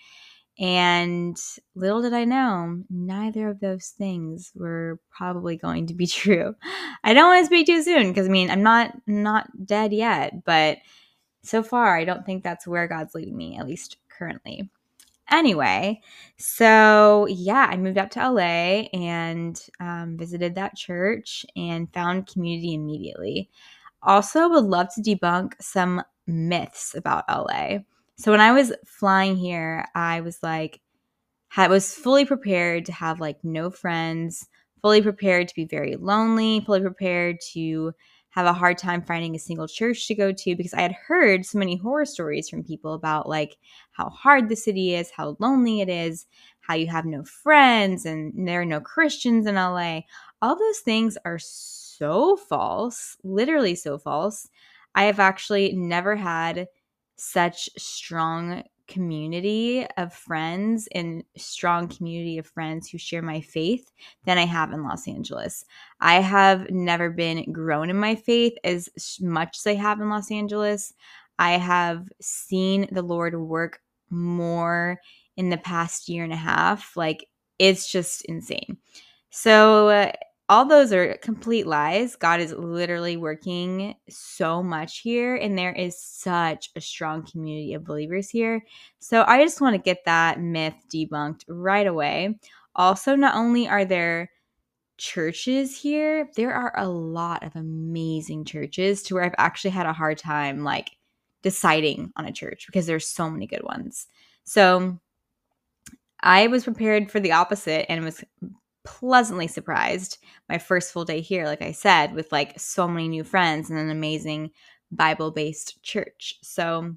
And 0.58 1.36
little 1.76 2.02
did 2.02 2.14
I 2.14 2.24
know, 2.24 2.82
neither 2.90 3.48
of 3.48 3.60
those 3.60 3.88
things 3.96 4.50
were 4.56 4.98
probably 5.10 5.56
going 5.56 5.86
to 5.86 5.94
be 5.94 6.06
true. 6.08 6.54
I 7.04 7.14
don't 7.14 7.28
want 7.28 7.42
to 7.42 7.46
speak 7.46 7.66
too 7.66 7.82
soon 7.82 8.08
because 8.08 8.26
I 8.26 8.30
mean, 8.30 8.50
I'm 8.50 8.62
not 8.62 8.92
not 9.06 9.48
dead 9.64 9.92
yet, 9.92 10.44
but 10.44 10.78
so 11.44 11.62
far 11.62 11.96
I 11.96 12.04
don't 12.04 12.26
think 12.26 12.42
that's 12.42 12.66
where 12.66 12.88
God's 12.88 13.14
leading 13.14 13.36
me, 13.36 13.56
at 13.56 13.66
least 13.66 13.98
currently. 14.08 14.70
Anyway, 15.30 16.00
so 16.38 17.26
yeah, 17.28 17.66
I 17.70 17.76
moved 17.76 17.98
out 17.98 18.10
to 18.12 18.20
LA 18.24 18.88
and 18.94 19.60
um, 19.78 20.16
visited 20.16 20.54
that 20.54 20.74
church 20.76 21.44
and 21.54 21.92
found 21.92 22.26
community 22.26 22.74
immediately. 22.74 23.50
Also, 24.02 24.48
would 24.48 24.64
love 24.64 24.88
to 24.94 25.02
debunk 25.02 25.54
some 25.60 26.02
myths 26.26 26.94
about 26.94 27.24
LA. 27.28 27.84
So 28.16 28.32
when 28.32 28.40
I 28.40 28.52
was 28.52 28.72
flying 28.86 29.36
here, 29.36 29.86
I 29.94 30.20
was 30.22 30.42
like, 30.42 30.80
I 31.56 31.68
was 31.68 31.94
fully 31.94 32.24
prepared 32.24 32.84
to 32.86 32.92
have 32.92 33.20
like 33.20 33.42
no 33.42 33.70
friends, 33.70 34.48
fully 34.82 35.02
prepared 35.02 35.48
to 35.48 35.54
be 35.54 35.64
very 35.64 35.96
lonely, 35.96 36.60
fully 36.60 36.80
prepared 36.80 37.38
to 37.52 37.92
have 38.38 38.46
a 38.46 38.52
hard 38.52 38.78
time 38.78 39.02
finding 39.02 39.34
a 39.34 39.38
single 39.38 39.66
church 39.66 40.06
to 40.06 40.14
go 40.14 40.30
to 40.30 40.54
because 40.54 40.72
I 40.72 40.82
had 40.82 40.92
heard 40.92 41.44
so 41.44 41.58
many 41.58 41.76
horror 41.76 42.04
stories 42.04 42.48
from 42.48 42.62
people 42.62 42.94
about 42.94 43.28
like 43.28 43.56
how 43.90 44.10
hard 44.10 44.48
the 44.48 44.54
city 44.54 44.94
is, 44.94 45.10
how 45.10 45.36
lonely 45.40 45.80
it 45.80 45.88
is, 45.88 46.24
how 46.60 46.74
you 46.74 46.86
have 46.86 47.04
no 47.04 47.24
friends 47.24 48.06
and 48.06 48.46
there 48.46 48.60
are 48.60 48.64
no 48.64 48.80
Christians 48.80 49.48
in 49.48 49.56
LA. 49.56 50.02
All 50.40 50.56
those 50.56 50.78
things 50.78 51.18
are 51.24 51.40
so 51.40 52.36
false, 52.36 53.16
literally 53.24 53.74
so 53.74 53.98
false. 53.98 54.48
I 54.94 55.04
have 55.04 55.18
actually 55.18 55.72
never 55.72 56.14
had 56.14 56.68
such 57.16 57.68
strong 57.76 58.62
community 58.88 59.86
of 59.96 60.12
friends 60.12 60.88
and 60.92 61.22
strong 61.36 61.88
community 61.88 62.38
of 62.38 62.46
friends 62.46 62.88
who 62.88 62.98
share 62.98 63.22
my 63.22 63.40
faith 63.40 63.92
than 64.24 64.38
I 64.38 64.46
have 64.46 64.72
in 64.72 64.82
Los 64.82 65.06
Angeles. 65.06 65.64
I 66.00 66.14
have 66.14 66.70
never 66.70 67.10
been 67.10 67.52
grown 67.52 67.90
in 67.90 67.96
my 67.96 68.14
faith 68.14 68.54
as 68.64 68.88
much 69.20 69.58
as 69.58 69.66
I 69.66 69.74
have 69.74 70.00
in 70.00 70.08
Los 70.08 70.30
Angeles. 70.30 70.94
I 71.38 71.52
have 71.52 72.08
seen 72.20 72.88
the 72.90 73.02
Lord 73.02 73.38
work 73.38 73.80
more 74.10 74.98
in 75.36 75.50
the 75.50 75.58
past 75.58 76.08
year 76.08 76.24
and 76.24 76.32
a 76.32 76.36
half. 76.36 76.96
Like, 76.96 77.28
it's 77.58 77.90
just 77.90 78.24
insane. 78.24 78.78
So, 79.30 79.88
uh, 79.88 80.12
all 80.48 80.64
those 80.64 80.92
are 80.92 81.16
complete 81.18 81.66
lies. 81.66 82.16
God 82.16 82.40
is 82.40 82.52
literally 82.52 83.16
working 83.16 83.94
so 84.08 84.62
much 84.62 85.00
here, 85.00 85.36
and 85.36 85.58
there 85.58 85.72
is 85.72 86.00
such 86.02 86.70
a 86.74 86.80
strong 86.80 87.26
community 87.26 87.74
of 87.74 87.84
believers 87.84 88.30
here. 88.30 88.64
So 88.98 89.24
I 89.26 89.42
just 89.42 89.60
want 89.60 89.74
to 89.74 89.82
get 89.82 90.04
that 90.06 90.40
myth 90.40 90.74
debunked 90.92 91.44
right 91.48 91.86
away. 91.86 92.38
Also, 92.74 93.14
not 93.14 93.34
only 93.34 93.68
are 93.68 93.84
there 93.84 94.30
churches 94.96 95.76
here, 95.78 96.28
there 96.36 96.52
are 96.52 96.72
a 96.76 96.88
lot 96.88 97.42
of 97.44 97.54
amazing 97.54 98.44
churches 98.44 99.02
to 99.04 99.14
where 99.14 99.24
I've 99.24 99.34
actually 99.38 99.70
had 99.70 99.86
a 99.86 99.92
hard 99.92 100.18
time 100.18 100.64
like 100.64 100.90
deciding 101.42 102.12
on 102.16 102.24
a 102.24 102.32
church 102.32 102.66
because 102.66 102.86
there's 102.86 103.06
so 103.06 103.30
many 103.30 103.46
good 103.46 103.62
ones. 103.62 104.06
So 104.44 104.98
I 106.20 106.46
was 106.48 106.64
prepared 106.64 107.10
for 107.10 107.20
the 107.20 107.32
opposite 107.32 107.90
and 107.90 108.04
was 108.04 108.24
pleasantly 108.88 109.46
surprised 109.46 110.16
my 110.48 110.56
first 110.56 110.92
full 110.92 111.04
day 111.04 111.20
here, 111.20 111.44
like 111.44 111.60
I 111.60 111.72
said, 111.72 112.14
with 112.14 112.32
like 112.32 112.58
so 112.58 112.88
many 112.88 113.06
new 113.06 113.22
friends 113.22 113.68
and 113.68 113.78
an 113.78 113.90
amazing 113.90 114.50
Bible 114.90 115.30
based 115.30 115.82
church. 115.82 116.38
So 116.42 116.94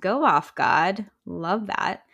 go 0.00 0.24
off, 0.24 0.54
God. 0.54 1.04
Love 1.24 1.66
that. 1.66 2.04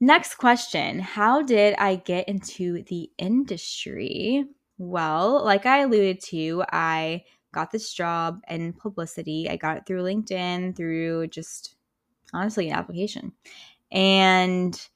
Next 0.00 0.36
question 0.36 0.98
How 1.00 1.42
did 1.42 1.74
I 1.74 1.96
get 1.96 2.26
into 2.26 2.82
the 2.84 3.10
industry? 3.18 4.46
Well, 4.78 5.44
like 5.44 5.66
I 5.66 5.80
alluded 5.80 6.20
to, 6.28 6.64
I 6.72 7.24
got 7.52 7.70
this 7.70 7.92
job 7.92 8.40
in 8.48 8.72
publicity. 8.72 9.46
I 9.50 9.56
got 9.56 9.76
it 9.76 9.82
through 9.86 10.04
LinkedIn, 10.04 10.74
through 10.74 11.26
just 11.26 11.74
honestly 12.32 12.70
an 12.70 12.76
application, 12.76 13.32
and 13.92 14.88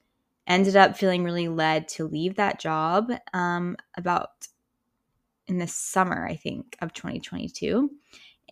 ended 0.47 0.75
up 0.75 0.97
feeling 0.97 1.23
really 1.23 1.47
led 1.47 1.87
to 1.89 2.07
leave 2.07 2.35
that 2.35 2.59
job 2.59 3.11
um, 3.33 3.75
about 3.97 4.47
in 5.47 5.57
the 5.57 5.67
summer, 5.67 6.27
I 6.27 6.35
think, 6.35 6.75
of 6.81 6.93
2022. 6.93 7.89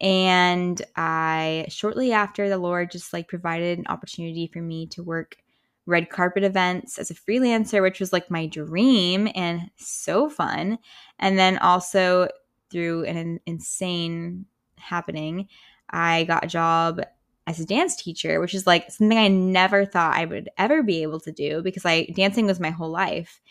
And 0.01 0.81
I 0.95 1.65
shortly 1.69 2.11
after 2.11 2.49
the 2.49 2.57
Lord 2.57 2.91
just 2.91 3.13
like 3.13 3.27
provided 3.27 3.79
an 3.79 3.87
opportunity 3.87 4.49
for 4.51 4.61
me 4.61 4.87
to 4.87 5.03
work 5.03 5.37
red 5.85 6.09
carpet 6.09 6.43
events 6.43 6.97
as 6.97 7.11
a 7.11 7.15
freelancer, 7.15 7.81
which 7.81 7.99
was 7.99 8.13
like 8.13 8.31
my 8.31 8.47
dream 8.47 9.29
and 9.35 9.69
so 9.75 10.29
fun. 10.29 10.79
And 11.19 11.37
then 11.37 11.57
also 11.59 12.29
through 12.69 13.03
an 13.05 13.39
insane 13.45 14.45
happening, 14.77 15.47
I 15.89 16.23
got 16.23 16.45
a 16.45 16.47
job 16.47 17.01
as 17.45 17.59
a 17.59 17.65
dance 17.65 17.95
teacher, 17.95 18.39
which 18.39 18.53
is 18.53 18.65
like 18.65 18.89
something 18.89 19.17
I 19.17 19.27
never 19.27 19.85
thought 19.85 20.15
I 20.15 20.25
would 20.25 20.49
ever 20.57 20.81
be 20.81 21.01
able 21.03 21.19
to 21.21 21.31
do 21.31 21.61
because 21.61 21.85
I 21.85 22.05
dancing 22.15 22.45
was 22.45 22.59
my 22.59 22.69
whole 22.69 22.89
life. 22.89 23.41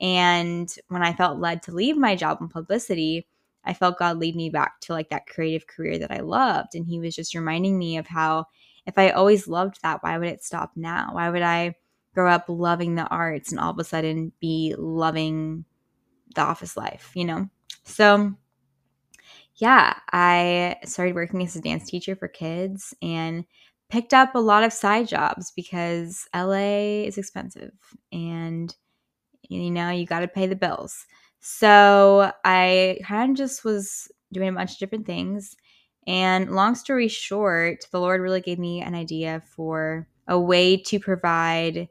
And 0.00 0.72
when 0.88 1.02
I 1.02 1.12
felt 1.12 1.40
led 1.40 1.62
to 1.64 1.72
leave 1.72 1.96
my 1.96 2.16
job 2.16 2.38
in 2.40 2.48
publicity, 2.48 3.26
I 3.64 3.74
felt 3.74 3.98
God 3.98 4.18
lead 4.18 4.36
me 4.36 4.50
back 4.50 4.80
to 4.82 4.92
like 4.92 5.10
that 5.10 5.26
creative 5.26 5.66
career 5.66 5.98
that 5.98 6.10
I 6.10 6.20
loved. 6.20 6.74
And 6.74 6.86
He 6.86 6.98
was 6.98 7.14
just 7.14 7.34
reminding 7.34 7.78
me 7.78 7.98
of 7.98 8.06
how 8.06 8.46
if 8.86 8.96
I 8.96 9.10
always 9.10 9.48
loved 9.48 9.82
that, 9.82 10.02
why 10.02 10.16
would 10.16 10.28
it 10.28 10.44
stop 10.44 10.72
now? 10.76 11.10
Why 11.12 11.28
would 11.28 11.42
I 11.42 11.74
grow 12.14 12.30
up 12.30 12.46
loving 12.48 12.94
the 12.94 13.06
arts 13.06 13.50
and 13.50 13.60
all 13.60 13.70
of 13.70 13.78
a 13.78 13.84
sudden 13.84 14.32
be 14.40 14.74
loving 14.78 15.64
the 16.34 16.40
office 16.40 16.76
life, 16.76 17.10
you 17.14 17.24
know? 17.24 17.48
So, 17.84 18.34
yeah, 19.60 19.94
I 20.12 20.76
started 20.84 21.14
working 21.14 21.42
as 21.42 21.54
a 21.54 21.60
dance 21.60 21.88
teacher 21.88 22.16
for 22.16 22.28
kids 22.28 22.94
and 23.02 23.44
picked 23.90 24.14
up 24.14 24.34
a 24.34 24.40
lot 24.40 24.64
of 24.64 24.72
side 24.72 25.08
jobs 25.08 25.52
because 25.54 26.26
LA 26.34 27.04
is 27.04 27.18
expensive 27.18 27.72
and 28.12 28.74
you 29.48 29.70
know, 29.70 29.90
you 29.90 30.06
got 30.06 30.20
to 30.20 30.28
pay 30.28 30.46
the 30.46 30.56
bills. 30.56 31.06
So 31.40 32.32
I 32.44 32.98
kind 33.04 33.32
of 33.32 33.36
just 33.36 33.64
was 33.64 34.08
doing 34.32 34.50
a 34.50 34.52
bunch 34.52 34.72
of 34.72 34.78
different 34.78 35.06
things. 35.06 35.56
And 36.06 36.52
long 36.52 36.74
story 36.76 37.08
short, 37.08 37.84
the 37.90 38.00
Lord 38.00 38.20
really 38.20 38.40
gave 38.40 38.58
me 38.58 38.80
an 38.80 38.94
idea 38.94 39.42
for 39.56 40.06
a 40.28 40.38
way 40.38 40.76
to 40.76 41.00
provide 41.00 41.88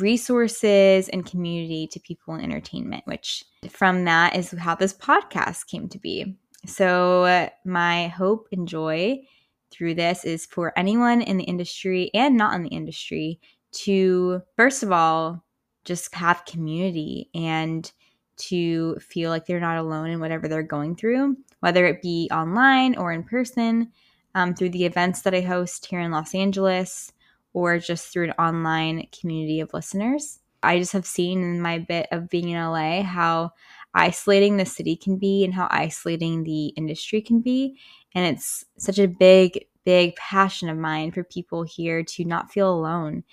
resources 0.00 1.08
and 1.08 1.24
community 1.24 1.86
to 1.92 2.00
people 2.00 2.34
in 2.34 2.40
entertainment, 2.40 3.04
which 3.06 3.44
from 3.70 4.04
that 4.06 4.34
is 4.34 4.50
how 4.50 4.74
this 4.74 4.94
podcast 4.94 5.66
came 5.68 5.88
to 5.88 5.98
be. 5.98 6.36
So, 6.64 7.48
my 7.64 8.08
hope 8.08 8.48
and 8.52 8.68
joy 8.68 9.22
through 9.70 9.94
this 9.94 10.24
is 10.24 10.46
for 10.46 10.72
anyone 10.78 11.22
in 11.22 11.36
the 11.36 11.44
industry 11.44 12.10
and 12.14 12.36
not 12.36 12.54
in 12.54 12.62
the 12.62 12.68
industry 12.68 13.40
to, 13.72 14.42
first 14.56 14.82
of 14.82 14.92
all, 14.92 15.44
just 15.84 16.14
have 16.14 16.44
community 16.44 17.30
and 17.34 17.90
to 18.36 18.96
feel 18.96 19.30
like 19.30 19.46
they're 19.46 19.60
not 19.60 19.78
alone 19.78 20.10
in 20.10 20.20
whatever 20.20 20.46
they're 20.46 20.62
going 20.62 20.94
through, 20.94 21.36
whether 21.60 21.86
it 21.86 22.02
be 22.02 22.28
online 22.32 22.96
or 22.96 23.12
in 23.12 23.24
person, 23.24 23.90
um, 24.34 24.54
through 24.54 24.70
the 24.70 24.84
events 24.84 25.22
that 25.22 25.34
I 25.34 25.40
host 25.40 25.86
here 25.86 26.00
in 26.00 26.12
Los 26.12 26.34
Angeles, 26.34 27.12
or 27.52 27.78
just 27.78 28.12
through 28.12 28.24
an 28.24 28.32
online 28.32 29.06
community 29.18 29.60
of 29.60 29.74
listeners. 29.74 30.38
I 30.62 30.78
just 30.78 30.92
have 30.92 31.06
seen 31.06 31.42
in 31.42 31.60
my 31.60 31.78
bit 31.78 32.06
of 32.12 32.30
being 32.30 32.48
in 32.48 32.62
LA 32.62 33.02
how 33.02 33.50
isolating 33.94 34.56
the 34.56 34.66
city 34.66 34.96
can 34.96 35.16
be 35.16 35.44
and 35.44 35.54
how 35.54 35.68
isolating 35.70 36.44
the 36.44 36.68
industry 36.68 37.20
can 37.20 37.40
be. 37.40 37.78
And 38.14 38.26
it's 38.26 38.64
such 38.78 38.98
a 38.98 39.08
big, 39.08 39.66
big 39.84 40.16
passion 40.16 40.68
of 40.68 40.78
mine 40.78 41.12
for 41.12 41.24
people 41.24 41.62
here 41.62 42.02
to 42.02 42.24
not 42.24 42.52
feel 42.52 42.72
alone 42.72 43.24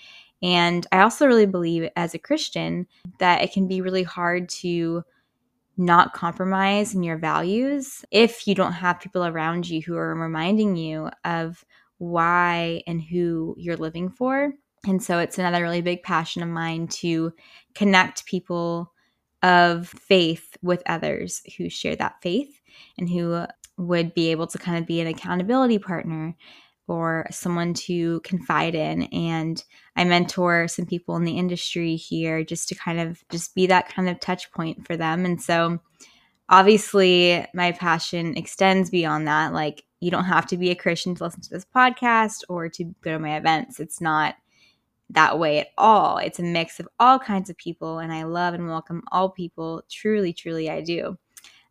and 0.42 0.88
I 0.92 1.02
also 1.02 1.28
really 1.28 1.46
believe 1.46 1.90
as 1.96 2.14
a 2.14 2.20
Christian 2.20 2.88
that 3.20 3.42
it 3.42 3.52
can 3.52 3.68
be 3.68 3.82
really 3.82 4.04
hard 4.04 4.48
to 4.50 5.04
not 5.78 6.14
compromise 6.14 6.94
in 6.94 7.04
your 7.04 7.18
values 7.18 8.04
if 8.12 8.48
you 8.48 8.56
don't 8.56 8.74
have 8.74 9.00
people 9.00 9.26
around 9.26 9.68
you 9.68 9.82
who 9.82 9.96
are 9.96 10.16
reminding 10.16 10.76
you 10.76 11.10
of 11.24 11.64
why 11.98 12.82
and 12.88 13.02
who 13.02 13.56
you're 13.58 13.78
living 13.78 14.10
for. 14.10 14.54
And 14.86 15.04
so 15.04 15.20
it's 15.20 15.38
another 15.38 15.62
really 15.62 15.82
big 15.82 16.04
passion 16.04 16.42
of 16.42 16.50
mine 16.50 16.88
to 16.88 17.34
connect 17.76 18.26
people 18.26 18.94
of 19.42 19.88
faith 19.88 20.58
with 20.62 20.84
others 20.86 21.42
who 21.58 21.70
share 21.70 21.96
that 21.96 22.22
faith 22.22 22.60
and 22.98 23.10
who 23.10 23.46
would 23.78 24.14
be 24.14 24.30
able 24.32 24.48
to 24.48 24.58
kind 24.58 24.78
of 24.78 24.86
be 24.86 25.00
an 25.00 25.08
accountability 25.08 25.80
partner 25.80 26.36
or 26.88 27.28
someone 27.30 27.74
to 27.74 28.20
confide 28.22 28.76
in. 28.76 29.04
And 29.04 29.64
i 29.96 30.04
mentor 30.04 30.68
some 30.68 30.86
people 30.86 31.16
in 31.16 31.24
the 31.24 31.38
industry 31.38 31.96
here 31.96 32.44
just 32.44 32.68
to 32.70 32.76
kind 32.76 33.00
of 33.00 33.24
just 33.30 33.54
be 33.56 33.68
that 33.68 33.90
kind 33.90 34.10
of 34.10 34.20
touch 34.20 34.52
point 34.52 34.86
for 34.86 34.98
them. 34.98 35.24
And 35.24 35.42
so 35.42 35.80
obviously 36.50 37.46
my 37.54 37.72
passion 37.72 38.36
extends 38.36 38.90
beyond 38.90 39.28
that. 39.28 39.54
Like 39.54 39.84
you 40.00 40.12
don't 40.12 40.26
have 40.26 40.48
to 40.48 40.58
be 40.58 40.72
a 40.72 40.76
christian 40.76 41.16
to 41.16 41.24
listen 41.24 41.42
to 41.42 41.50
this 41.50 41.66
podcast 41.76 42.44
or 42.50 42.70
to 42.70 42.84
go 43.02 43.14
to 43.14 43.20
my 43.20 43.38
events. 43.38 43.80
It's 43.80 44.02
not 44.02 44.36
that 45.12 45.40
way 45.40 45.60
at 45.60 45.70
all. 45.78 46.18
It's 46.18 46.40
a 46.40 46.44
mix 46.44 46.80
of 46.80 46.88
all 47.00 47.18
kinds 47.20 47.50
of 47.50 47.58
people 47.58 48.00
and 48.00 48.14
i 48.14 48.24
love 48.24 48.54
and 48.54 48.68
welcome 48.68 49.04
all 49.12 49.30
people. 49.30 49.84
Truly 49.90 50.34
truly 50.34 50.70
i 50.70 50.82
do. 50.82 51.18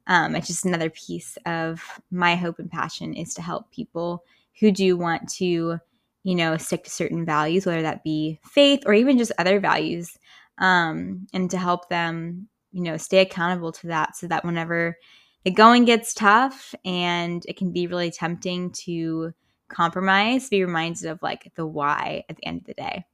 Um, 0.07 0.35
it's 0.35 0.47
just 0.47 0.65
another 0.65 0.91
piece 0.91 1.37
of 1.47 1.83
my 2.11 2.35
hope 2.35 2.59
and 2.59 2.71
passion 2.71 3.15
is 3.15 3.35
to 3.35 3.43
help 3.43 3.71
people 3.71 4.25
who 4.59 4.73
do 4.73 4.97
want 4.97 5.29
to, 5.35 5.79
you 6.25 6.35
know, 6.35 6.57
stick 6.57 6.85
to 6.85 6.91
certain 6.91 7.27
values, 7.27 7.67
whether 7.67 7.83
that 7.83 8.03
be 8.03 8.41
faith 8.43 8.83
or 8.87 8.95
even 8.95 9.19
just 9.19 9.33
other 9.39 9.61
values, 9.61 10.19
um, 10.57 11.27
and 11.35 11.51
to 11.51 11.59
help 11.59 11.91
them, 11.91 12.49
you 12.73 12.83
know, 12.83 12.97
stay 12.97 13.19
accountable 13.19 13.71
to 13.71 13.87
that 13.89 14.17
so 14.17 14.27
that 14.27 14.47
whenever 14.47 14.97
the 15.45 15.51
going 15.51 15.85
gets 15.85 16.15
tough 16.15 16.75
and 16.85 17.45
it 17.47 17.57
can 17.57 17.71
be 17.71 17.87
really 17.87 18.11
tempting 18.11 18.71
to 18.73 19.33
compromise, 19.69 20.49
be 20.49 20.65
reminded 20.65 21.07
of 21.07 21.23
like 21.23 21.53
the 21.55 21.67
why 21.67 22.25
at 22.29 22.37
the 22.37 22.47
end 22.47 22.61
of 22.61 22.67
the 22.67 22.75
day. 22.75 23.05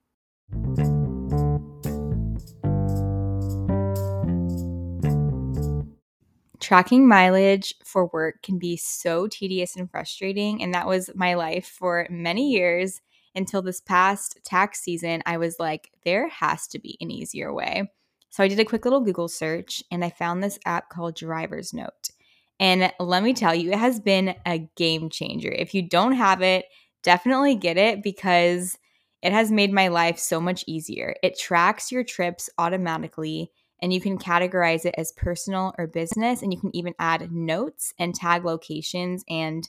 Tracking 6.61 7.07
mileage 7.07 7.75
for 7.85 8.07
work 8.07 8.43
can 8.43 8.59
be 8.59 8.77
so 8.77 9.27
tedious 9.27 9.77
and 9.77 9.91
frustrating. 9.91 10.63
And 10.63 10.73
that 10.73 10.87
was 10.87 11.11
my 11.15 11.35
life 11.35 11.67
for 11.67 12.07
many 12.09 12.53
years 12.53 13.03
until 13.35 13.61
this 13.61 13.83
past 13.83 14.39
tax 14.45 14.81
season. 14.81 15.23
I 15.27 15.37
was 15.37 15.57
like, 15.59 15.91
there 16.05 16.29
has 16.29 16.67
to 16.69 16.79
be 16.79 16.97
an 17.03 17.11
easier 17.11 17.53
way. 17.53 17.91
So 18.31 18.43
I 18.43 18.49
did 18.49 18.61
a 18.61 18.65
quick 18.65 18.85
little 18.85 19.01
Google 19.01 19.29
search 19.29 19.83
and 19.91 20.05
I 20.05 20.11
found 20.11 20.43
this 20.43 20.59
app 20.65 20.89
called 20.89 21.17
Driversnote. 21.17 22.11
And 22.59 22.91
let 22.99 23.23
me 23.23 23.35
tell 23.35 23.55
you, 23.55 23.71
it 23.71 23.79
has 23.79 24.01
been 24.01 24.35
a 24.47 24.67
game 24.77 25.11
changer. 25.11 25.53
If 25.53 25.75
you 25.75 25.83
don't 25.83 26.13
have 26.13 26.41
it, 26.41 26.65
definitely 27.03 27.57
get 27.57 27.77
it 27.77 28.03
because 28.03 28.79
it 29.25 29.33
has 29.33 29.51
made 29.51 29.73
my 29.73 29.89
life 29.89 30.19
so 30.19 30.39
much 30.39 30.65
easier. 30.67 31.17
It 31.23 31.39
tracks 31.39 31.91
your 31.91 32.05
trips 32.05 32.51
automatically 32.59 33.51
and 33.81 33.91
you 33.91 33.99
can 33.99 34.19
categorize 34.19 34.85
it 34.85 34.95
as 34.99 35.13
personal 35.13 35.75
or 35.79 35.87
business. 35.87 36.43
And 36.43 36.53
you 36.53 36.61
can 36.61 36.77
even 36.77 36.95
add 36.99 37.33
notes 37.33 37.95
and 37.99 38.15
tag 38.15 38.45
locations 38.45 39.25
and 39.31 39.67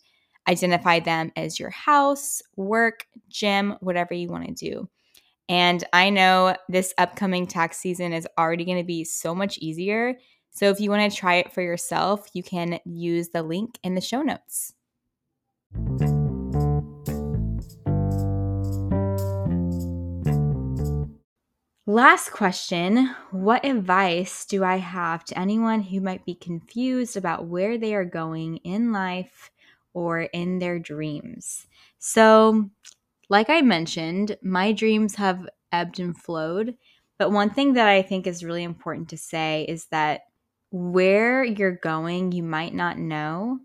identify 0.50 1.00
them 1.00 1.32
as 1.38 1.58
your 1.58 1.70
house, 1.70 2.42
work, 2.58 3.08
gym, 3.30 3.78
whatever 3.80 4.14
you 4.14 4.28
want 4.28 4.46
to 4.46 4.54
do. 4.54 4.90
And 5.48 5.86
I 5.94 6.10
know 6.10 6.58
this 6.68 6.94
upcoming 6.98 7.48
tax 7.48 7.78
season 7.78 8.12
is 8.12 8.28
already 8.38 8.66
going 8.66 8.78
to 8.78 8.84
be 8.84 9.06
so 9.06 9.34
much 9.34 9.58
easier. 9.60 10.16
So 10.52 10.70
if 10.70 10.82
you 10.82 10.90
want 10.90 11.10
to 11.10 11.18
try 11.18 11.36
it 11.36 11.54
for 11.54 11.62
yourself, 11.62 12.28
you 12.34 12.44
can 12.44 12.80
use 12.84 13.30
the 13.30 13.42
link 13.42 13.80
in 13.84 13.96
the 13.96 14.02
show 14.02 14.22
notes. 14.22 14.74
Last 21.96 22.32
question 22.32 23.16
What 23.32 23.64
advice 23.64 24.44
do 24.44 24.66
I 24.66 24.80
have 24.80 25.24
to 25.24 25.40
anyone 25.40 25.80
who 25.80 26.02
might 26.02 26.25
be 26.25 26.36
confused 26.36 27.16
about 27.16 27.46
where 27.46 27.78
they 27.78 27.96
are 27.96 28.04
going 28.04 28.58
in 28.58 28.92
life 28.92 29.50
or 29.94 30.24
in 30.24 30.60
their 30.60 30.78
dreams? 30.78 31.68
So, 31.98 32.70
like 33.30 33.50
I 33.50 33.62
mentioned, 33.62 34.36
my 34.42 34.74
dreams 34.74 35.16
have 35.16 35.48
ebbed 35.72 36.02
and 36.02 36.18
flowed. 36.18 36.75
But 37.18 37.32
one 37.32 37.50
thing 37.50 37.72
that 37.75 37.88
I 37.88 38.02
think 38.02 38.28
is 38.28 38.44
really 38.44 38.64
important 38.64 39.08
to 39.12 39.18
say 39.18 39.66
is 39.70 39.86
that 39.86 40.24
where 40.72 41.46
you're 41.46 41.78
going, 41.78 42.34
you 42.34 42.44
might 42.44 42.74
not 42.74 42.98
know, 42.98 43.62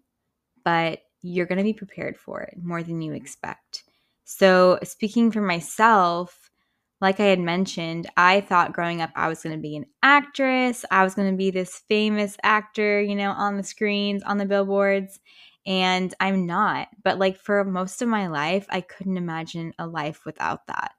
but 0.62 1.00
you're 1.20 1.46
going 1.46 1.58
to 1.58 1.64
be 1.64 1.72
prepared 1.72 2.16
for 2.16 2.42
it 2.42 2.54
more 2.62 2.84
than 2.84 3.02
you 3.02 3.12
expect. 3.12 3.82
So, 4.22 4.78
speaking 4.84 5.32
for 5.32 5.40
myself, 5.40 6.49
like 7.00 7.20
I 7.20 7.24
had 7.24 7.40
mentioned, 7.40 8.08
I 8.16 8.42
thought 8.42 8.72
growing 8.72 9.00
up 9.00 9.10
I 9.16 9.28
was 9.28 9.42
going 9.42 9.56
to 9.56 9.62
be 9.62 9.76
an 9.76 9.86
actress. 10.02 10.84
I 10.90 11.02
was 11.02 11.14
going 11.14 11.30
to 11.30 11.36
be 11.36 11.50
this 11.50 11.82
famous 11.88 12.36
actor, 12.42 13.00
you 13.00 13.14
know, 13.14 13.30
on 13.30 13.56
the 13.56 13.62
screens, 13.62 14.22
on 14.22 14.38
the 14.38 14.44
billboards. 14.46 15.18
And 15.66 16.14
I'm 16.20 16.46
not. 16.46 16.88
But 17.02 17.18
like 17.18 17.38
for 17.38 17.64
most 17.64 18.02
of 18.02 18.08
my 18.08 18.28
life, 18.28 18.66
I 18.68 18.80
couldn't 18.82 19.16
imagine 19.16 19.72
a 19.78 19.86
life 19.86 20.24
without 20.26 20.66
that. 20.66 20.92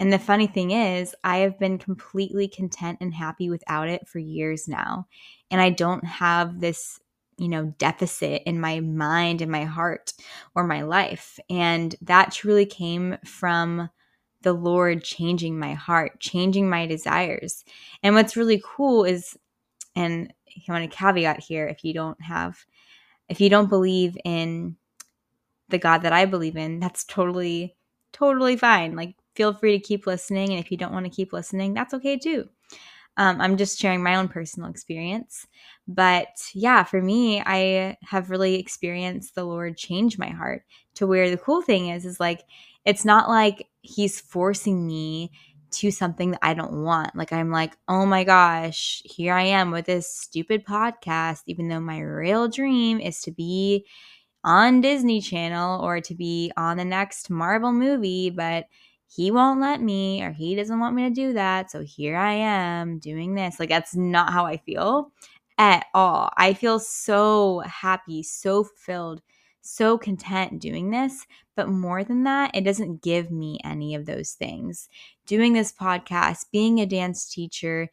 And 0.00 0.12
the 0.12 0.18
funny 0.18 0.46
thing 0.46 0.70
is, 0.70 1.14
I 1.24 1.38
have 1.38 1.58
been 1.58 1.78
completely 1.78 2.46
content 2.48 2.98
and 3.00 3.12
happy 3.12 3.50
without 3.50 3.88
it 3.88 4.06
for 4.06 4.20
years 4.20 4.68
now. 4.68 5.08
And 5.50 5.60
I 5.60 5.70
don't 5.70 6.04
have 6.04 6.60
this, 6.60 7.00
you 7.36 7.48
know, 7.48 7.74
deficit 7.78 8.42
in 8.46 8.60
my 8.60 8.80
mind 8.80 9.42
and 9.42 9.50
my 9.50 9.64
heart 9.64 10.12
or 10.54 10.64
my 10.64 10.82
life. 10.82 11.40
And 11.50 11.96
that 12.02 12.32
truly 12.32 12.64
came 12.64 13.18
from 13.24 13.90
the 14.42 14.52
Lord 14.52 15.02
changing 15.02 15.58
my 15.58 15.74
heart, 15.74 16.20
changing 16.20 16.68
my 16.68 16.86
desires. 16.86 17.64
And 18.02 18.14
what's 18.14 18.36
really 18.36 18.62
cool 18.64 19.04
is, 19.04 19.36
and 19.96 20.32
I 20.68 20.72
want 20.72 20.90
to 20.90 20.96
caveat 20.96 21.40
here 21.40 21.66
if 21.66 21.84
you 21.84 21.92
don't 21.92 22.20
have, 22.22 22.64
if 23.28 23.40
you 23.40 23.50
don't 23.50 23.68
believe 23.68 24.16
in 24.24 24.76
the 25.68 25.78
God 25.78 25.98
that 25.98 26.12
I 26.12 26.24
believe 26.24 26.56
in, 26.56 26.80
that's 26.80 27.04
totally, 27.04 27.76
totally 28.12 28.56
fine. 28.56 28.96
Like, 28.96 29.16
feel 29.34 29.52
free 29.52 29.78
to 29.78 29.84
keep 29.84 30.06
listening. 30.06 30.50
And 30.50 30.58
if 30.58 30.70
you 30.70 30.76
don't 30.76 30.92
want 30.92 31.04
to 31.06 31.10
keep 31.10 31.32
listening, 31.32 31.74
that's 31.74 31.94
okay 31.94 32.16
too. 32.16 32.48
Um, 33.18 33.40
I'm 33.40 33.56
just 33.56 33.78
sharing 33.78 34.02
my 34.02 34.14
own 34.14 34.28
personal 34.28 34.70
experience. 34.70 35.46
But 35.88 36.28
yeah, 36.54 36.84
for 36.84 37.02
me, 37.02 37.42
I 37.44 37.96
have 38.02 38.30
really 38.30 38.54
experienced 38.54 39.34
the 39.34 39.44
Lord 39.44 39.76
change 39.76 40.18
my 40.18 40.28
heart 40.30 40.62
to 40.94 41.06
where 41.06 41.28
the 41.28 41.36
cool 41.36 41.60
thing 41.60 41.88
is, 41.88 42.06
is 42.06 42.20
like, 42.20 42.44
it's 42.84 43.04
not 43.04 43.28
like 43.28 43.66
he's 43.82 44.20
forcing 44.20 44.86
me 44.86 45.32
to 45.70 45.90
something 45.90 46.30
that 46.30 46.40
I 46.42 46.54
don't 46.54 46.84
want. 46.84 47.14
Like, 47.16 47.32
I'm 47.32 47.50
like, 47.50 47.76
oh 47.88 48.06
my 48.06 48.24
gosh, 48.24 49.02
here 49.04 49.34
I 49.34 49.42
am 49.42 49.70
with 49.70 49.86
this 49.86 50.08
stupid 50.08 50.64
podcast, 50.64 51.42
even 51.46 51.68
though 51.68 51.80
my 51.80 51.98
real 52.00 52.48
dream 52.48 53.00
is 53.00 53.20
to 53.22 53.32
be 53.32 53.84
on 54.44 54.80
Disney 54.80 55.20
Channel 55.20 55.82
or 55.82 56.00
to 56.00 56.14
be 56.14 56.52
on 56.56 56.76
the 56.76 56.84
next 56.84 57.28
Marvel 57.28 57.72
movie, 57.72 58.30
but 58.30 58.66
he 59.08 59.30
won't 59.30 59.60
let 59.60 59.80
me 59.80 60.22
or 60.22 60.32
he 60.32 60.54
doesn't 60.54 60.78
want 60.78 60.94
me 60.94 61.04
to 61.04 61.10
do 61.10 61.32
that. 61.32 61.70
So 61.70 61.82
here 61.82 62.16
I 62.16 62.34
am 62.34 62.98
doing 62.98 63.34
this. 63.34 63.58
Like, 63.58 63.70
that's 63.70 63.96
not 63.96 64.32
how 64.32 64.44
I 64.44 64.58
feel 64.58 65.12
at 65.56 65.86
all. 65.94 66.30
I 66.36 66.54
feel 66.54 66.78
so 66.78 67.60
happy, 67.60 68.22
so 68.22 68.64
filled, 68.64 69.22
so 69.62 69.98
content 69.98 70.60
doing 70.60 70.90
this. 70.90 71.26
But 71.56 71.68
more 71.68 72.04
than 72.04 72.24
that, 72.24 72.54
it 72.54 72.64
doesn't 72.64 73.02
give 73.02 73.30
me 73.30 73.58
any 73.64 73.94
of 73.94 74.06
those 74.06 74.32
things. 74.32 74.88
Doing 75.26 75.54
this 75.54 75.72
podcast, 75.72 76.46
being 76.52 76.78
a 76.78 76.86
dance 76.86 77.28
teacher, 77.28 77.88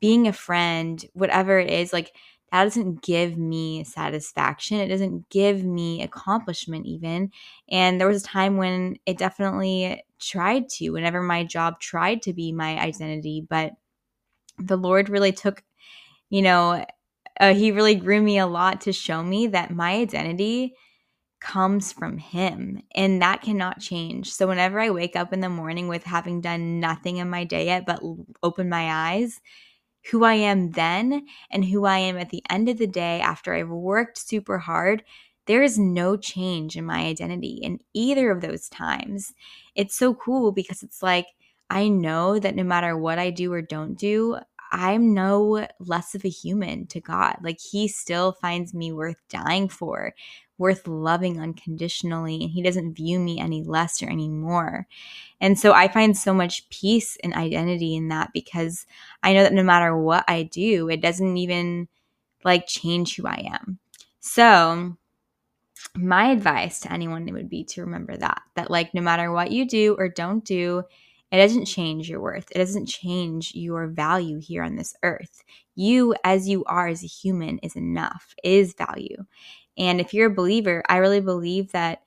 being 0.00 0.28
a 0.28 0.32
friend, 0.32 1.02
whatever 1.14 1.58
it 1.58 1.70
is, 1.70 1.92
like 1.92 2.12
that 2.52 2.64
doesn't 2.64 3.02
give 3.02 3.36
me 3.36 3.84
satisfaction. 3.84 4.78
It 4.80 4.88
doesn't 4.88 5.28
give 5.30 5.64
me 5.64 6.02
accomplishment, 6.02 6.86
even. 6.86 7.30
And 7.70 8.00
there 8.00 8.08
was 8.08 8.22
a 8.22 8.26
time 8.26 8.56
when 8.56 8.96
it 9.06 9.18
definitely 9.18 10.02
tried 10.20 10.68
to, 10.70 10.90
whenever 10.90 11.22
my 11.22 11.44
job 11.44 11.80
tried 11.80 12.22
to 12.22 12.32
be 12.32 12.52
my 12.52 12.78
identity. 12.78 13.46
But 13.48 13.72
the 14.58 14.76
Lord 14.76 15.08
really 15.08 15.32
took, 15.32 15.62
you 16.30 16.42
know, 16.42 16.84
uh, 17.40 17.54
He 17.54 17.72
really 17.72 17.94
grew 17.96 18.22
me 18.22 18.38
a 18.38 18.46
lot 18.46 18.82
to 18.82 18.92
show 18.92 19.22
me 19.22 19.48
that 19.48 19.72
my 19.72 19.94
identity 19.96 20.74
comes 21.40 21.92
from 21.92 22.18
him 22.18 22.82
and 22.94 23.22
that 23.22 23.42
cannot 23.42 23.80
change. 23.80 24.32
So 24.32 24.48
whenever 24.48 24.80
I 24.80 24.90
wake 24.90 25.16
up 25.16 25.32
in 25.32 25.40
the 25.40 25.48
morning 25.50 25.88
with 25.88 26.04
having 26.04 26.40
done 26.40 26.80
nothing 26.80 27.18
in 27.18 27.30
my 27.30 27.44
day 27.44 27.66
yet 27.66 27.86
but 27.86 28.02
open 28.42 28.68
my 28.68 29.12
eyes, 29.12 29.40
who 30.10 30.24
I 30.24 30.34
am 30.34 30.70
then 30.72 31.26
and 31.50 31.64
who 31.66 31.84
I 31.84 31.98
am 31.98 32.16
at 32.16 32.30
the 32.30 32.42
end 32.48 32.68
of 32.68 32.78
the 32.78 32.86
day 32.86 33.20
after 33.20 33.54
I've 33.54 33.68
worked 33.68 34.18
super 34.18 34.58
hard, 34.58 35.02
there 35.46 35.62
is 35.62 35.78
no 35.78 36.16
change 36.16 36.76
in 36.76 36.84
my 36.84 37.00
identity 37.06 37.58
in 37.62 37.80
either 37.94 38.30
of 38.30 38.40
those 38.40 38.68
times. 38.68 39.32
It's 39.74 39.96
so 39.96 40.14
cool 40.14 40.52
because 40.52 40.82
it's 40.82 41.02
like 41.02 41.26
I 41.70 41.88
know 41.88 42.38
that 42.38 42.54
no 42.54 42.64
matter 42.64 42.96
what 42.96 43.18
I 43.18 43.30
do 43.30 43.52
or 43.52 43.62
don't 43.62 43.94
do, 43.94 44.38
I'm 44.70 45.14
no 45.14 45.66
less 45.78 46.14
of 46.14 46.24
a 46.24 46.28
human 46.28 46.86
to 46.88 47.00
God. 47.00 47.36
Like 47.42 47.60
he 47.60 47.88
still 47.88 48.32
finds 48.32 48.74
me 48.74 48.92
worth 48.92 49.16
dying 49.28 49.68
for, 49.68 50.14
worth 50.58 50.86
loving 50.86 51.40
unconditionally, 51.40 52.42
and 52.42 52.50
he 52.50 52.62
doesn't 52.62 52.94
view 52.94 53.18
me 53.18 53.38
any 53.38 53.62
less 53.62 54.02
or 54.02 54.06
any 54.06 54.28
more. 54.28 54.86
And 55.40 55.58
so 55.58 55.72
I 55.72 55.88
find 55.88 56.16
so 56.16 56.34
much 56.34 56.68
peace 56.70 57.16
and 57.22 57.34
identity 57.34 57.96
in 57.96 58.08
that 58.08 58.30
because 58.32 58.86
I 59.22 59.32
know 59.32 59.42
that 59.42 59.52
no 59.52 59.62
matter 59.62 59.96
what 59.96 60.24
I 60.28 60.44
do, 60.44 60.88
it 60.88 61.00
doesn't 61.00 61.36
even 61.36 61.88
like 62.44 62.66
change 62.66 63.16
who 63.16 63.26
I 63.26 63.48
am. 63.52 63.78
So 64.20 64.96
my 65.94 66.30
advice 66.30 66.80
to 66.80 66.92
anyone 66.92 67.26
would 67.32 67.48
be 67.48 67.64
to 67.64 67.82
remember 67.82 68.16
that 68.16 68.42
that 68.56 68.70
like 68.70 68.94
no 68.94 69.00
matter 69.00 69.32
what 69.32 69.50
you 69.50 69.66
do 69.66 69.94
or 69.98 70.08
don't 70.08 70.44
do 70.44 70.82
it 71.30 71.36
doesn't 71.36 71.66
change 71.66 72.08
your 72.08 72.20
worth. 72.20 72.50
It 72.50 72.58
doesn't 72.58 72.86
change 72.86 73.54
your 73.54 73.86
value 73.86 74.38
here 74.38 74.62
on 74.62 74.76
this 74.76 74.94
earth. 75.02 75.42
You, 75.74 76.14
as 76.24 76.48
you 76.48 76.64
are 76.64 76.88
as 76.88 77.04
a 77.04 77.08
human, 77.08 77.58
is 77.58 77.76
enough, 77.76 78.34
is 78.42 78.74
value. 78.74 79.24
And 79.76 80.00
if 80.00 80.14
you're 80.14 80.30
a 80.30 80.34
believer, 80.34 80.82
I 80.88 80.96
really 80.96 81.20
believe 81.20 81.72
that 81.72 82.02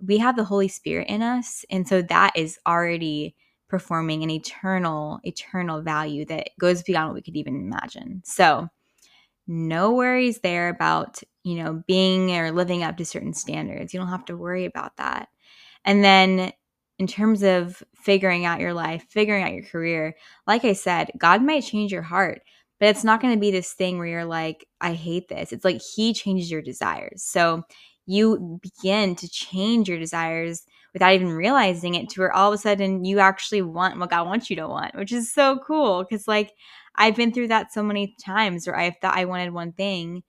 we 0.00 0.18
have 0.18 0.36
the 0.36 0.44
Holy 0.44 0.68
Spirit 0.68 1.08
in 1.08 1.22
us. 1.22 1.64
And 1.70 1.88
so 1.88 2.02
that 2.02 2.32
is 2.36 2.58
already 2.66 3.34
performing 3.68 4.22
an 4.22 4.30
eternal, 4.30 5.20
eternal 5.24 5.82
value 5.82 6.24
that 6.26 6.50
goes 6.60 6.82
beyond 6.82 7.08
what 7.08 7.14
we 7.14 7.22
could 7.22 7.36
even 7.36 7.56
imagine. 7.56 8.22
So, 8.24 8.68
no 9.46 9.92
worries 9.92 10.40
there 10.40 10.68
about, 10.68 11.22
you 11.44 11.62
know, 11.62 11.82
being 11.86 12.36
or 12.36 12.50
living 12.50 12.82
up 12.82 12.96
to 12.96 13.04
certain 13.04 13.32
standards. 13.32 13.94
You 13.94 14.00
don't 14.00 14.08
have 14.08 14.24
to 14.26 14.36
worry 14.36 14.64
about 14.64 14.96
that. 14.96 15.28
And 15.84 16.04
then 16.04 16.52
in 16.98 17.06
terms 17.06 17.42
of 17.42 17.82
figuring 17.94 18.44
out 18.44 18.60
your 18.60 18.72
life, 18.72 19.04
figuring 19.10 19.42
out 19.44 19.52
your 19.52 19.64
career, 19.64 20.14
like 20.46 20.64
I 20.64 20.72
said, 20.72 21.10
God 21.18 21.42
might 21.42 21.64
change 21.64 21.92
your 21.92 22.02
heart, 22.02 22.42
but 22.80 22.88
it's 22.88 23.04
not 23.04 23.20
going 23.20 23.34
to 23.34 23.40
be 23.40 23.50
this 23.50 23.72
thing 23.72 23.98
where 23.98 24.06
you're 24.06 24.24
like, 24.24 24.66
I 24.80 24.92
hate 24.92 25.28
this. 25.28 25.52
It's 25.52 25.64
like 25.64 25.80
He 25.80 26.14
changes 26.14 26.50
your 26.50 26.62
desires. 26.62 27.22
So 27.22 27.62
you 28.06 28.60
begin 28.62 29.16
to 29.16 29.28
change 29.28 29.88
your 29.88 29.98
desires 29.98 30.64
without 30.92 31.12
even 31.12 31.32
realizing 31.32 31.94
it 31.94 32.08
to 32.08 32.20
where 32.20 32.32
all 32.32 32.52
of 32.52 32.54
a 32.54 32.58
sudden 32.58 33.04
you 33.04 33.18
actually 33.18 33.62
want 33.62 33.98
what 33.98 34.10
God 34.10 34.26
wants 34.26 34.48
you 34.48 34.56
to 34.56 34.68
want, 34.68 34.94
which 34.94 35.12
is 35.12 35.32
so 35.32 35.58
cool. 35.66 36.04
Cause 36.04 36.26
like 36.26 36.52
I've 36.94 37.16
been 37.16 37.32
through 37.32 37.48
that 37.48 37.72
so 37.72 37.82
many 37.82 38.14
times 38.24 38.66
where 38.66 38.78
I 38.78 38.90
thought 38.90 39.16
I 39.16 39.26
wanted 39.26 39.52
one 39.52 39.72
thing 39.72 40.22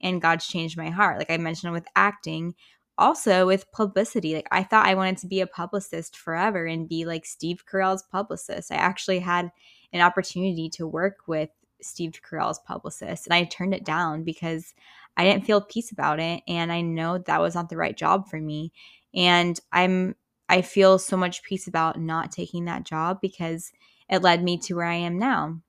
and 0.00 0.22
God's 0.22 0.46
changed 0.46 0.76
my 0.76 0.90
heart. 0.90 1.18
Like 1.18 1.30
I 1.30 1.38
mentioned 1.38 1.72
with 1.72 1.86
acting, 1.96 2.54
also 2.98 3.46
with 3.46 3.70
publicity. 3.72 4.34
Like 4.34 4.48
I 4.50 4.62
thought 4.62 4.86
I 4.86 4.94
wanted 4.94 5.18
to 5.18 5.26
be 5.26 5.40
a 5.40 5.46
publicist 5.46 6.16
forever 6.16 6.66
and 6.66 6.88
be 6.88 7.04
like 7.04 7.24
Steve 7.26 7.64
Carell's 7.70 8.02
publicist. 8.02 8.70
I 8.72 8.76
actually 8.76 9.18
had 9.20 9.50
an 9.92 10.00
opportunity 10.00 10.68
to 10.70 10.86
work 10.86 11.18
with 11.26 11.50
Steve 11.80 12.12
Carell's 12.28 12.60
publicist 12.60 13.26
and 13.26 13.34
I 13.34 13.44
turned 13.44 13.74
it 13.74 13.84
down 13.84 14.22
because 14.24 14.74
I 15.16 15.24
didn't 15.24 15.44
feel 15.44 15.60
peace 15.60 15.92
about 15.92 16.20
it 16.20 16.42
and 16.46 16.72
I 16.72 16.80
know 16.80 17.18
that 17.18 17.40
was 17.40 17.54
not 17.54 17.68
the 17.68 17.76
right 17.76 17.96
job 17.96 18.28
for 18.28 18.40
me. 18.40 18.72
And 19.14 19.58
I'm 19.72 20.14
I 20.48 20.62
feel 20.62 20.98
so 20.98 21.16
much 21.16 21.42
peace 21.42 21.66
about 21.66 21.98
not 22.00 22.30
taking 22.30 22.66
that 22.66 22.84
job 22.84 23.20
because 23.20 23.72
it 24.08 24.22
led 24.22 24.42
me 24.42 24.58
to 24.58 24.74
where 24.74 24.86
I 24.86 24.94
am 24.96 25.18
now. 25.18 25.60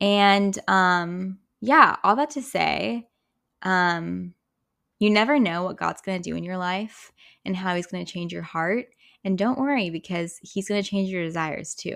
And 0.00 0.58
um 0.68 1.38
yeah, 1.60 1.96
all 2.04 2.16
that 2.16 2.30
to 2.30 2.42
say, 2.42 3.08
um 3.62 4.34
you 4.98 5.10
never 5.10 5.38
know 5.38 5.62
what 5.62 5.76
God's 5.76 6.02
going 6.02 6.20
to 6.20 6.30
do 6.30 6.36
in 6.36 6.44
your 6.44 6.56
life 6.56 7.12
and 7.44 7.56
how 7.56 7.74
He's 7.74 7.86
going 7.86 8.04
to 8.04 8.12
change 8.12 8.32
your 8.32 8.42
heart. 8.42 8.86
And 9.24 9.38
don't 9.38 9.58
worry 9.58 9.90
because 9.90 10.38
He's 10.42 10.68
going 10.68 10.82
to 10.82 10.88
change 10.88 11.08
your 11.08 11.24
desires 11.24 11.74
too. 11.74 11.94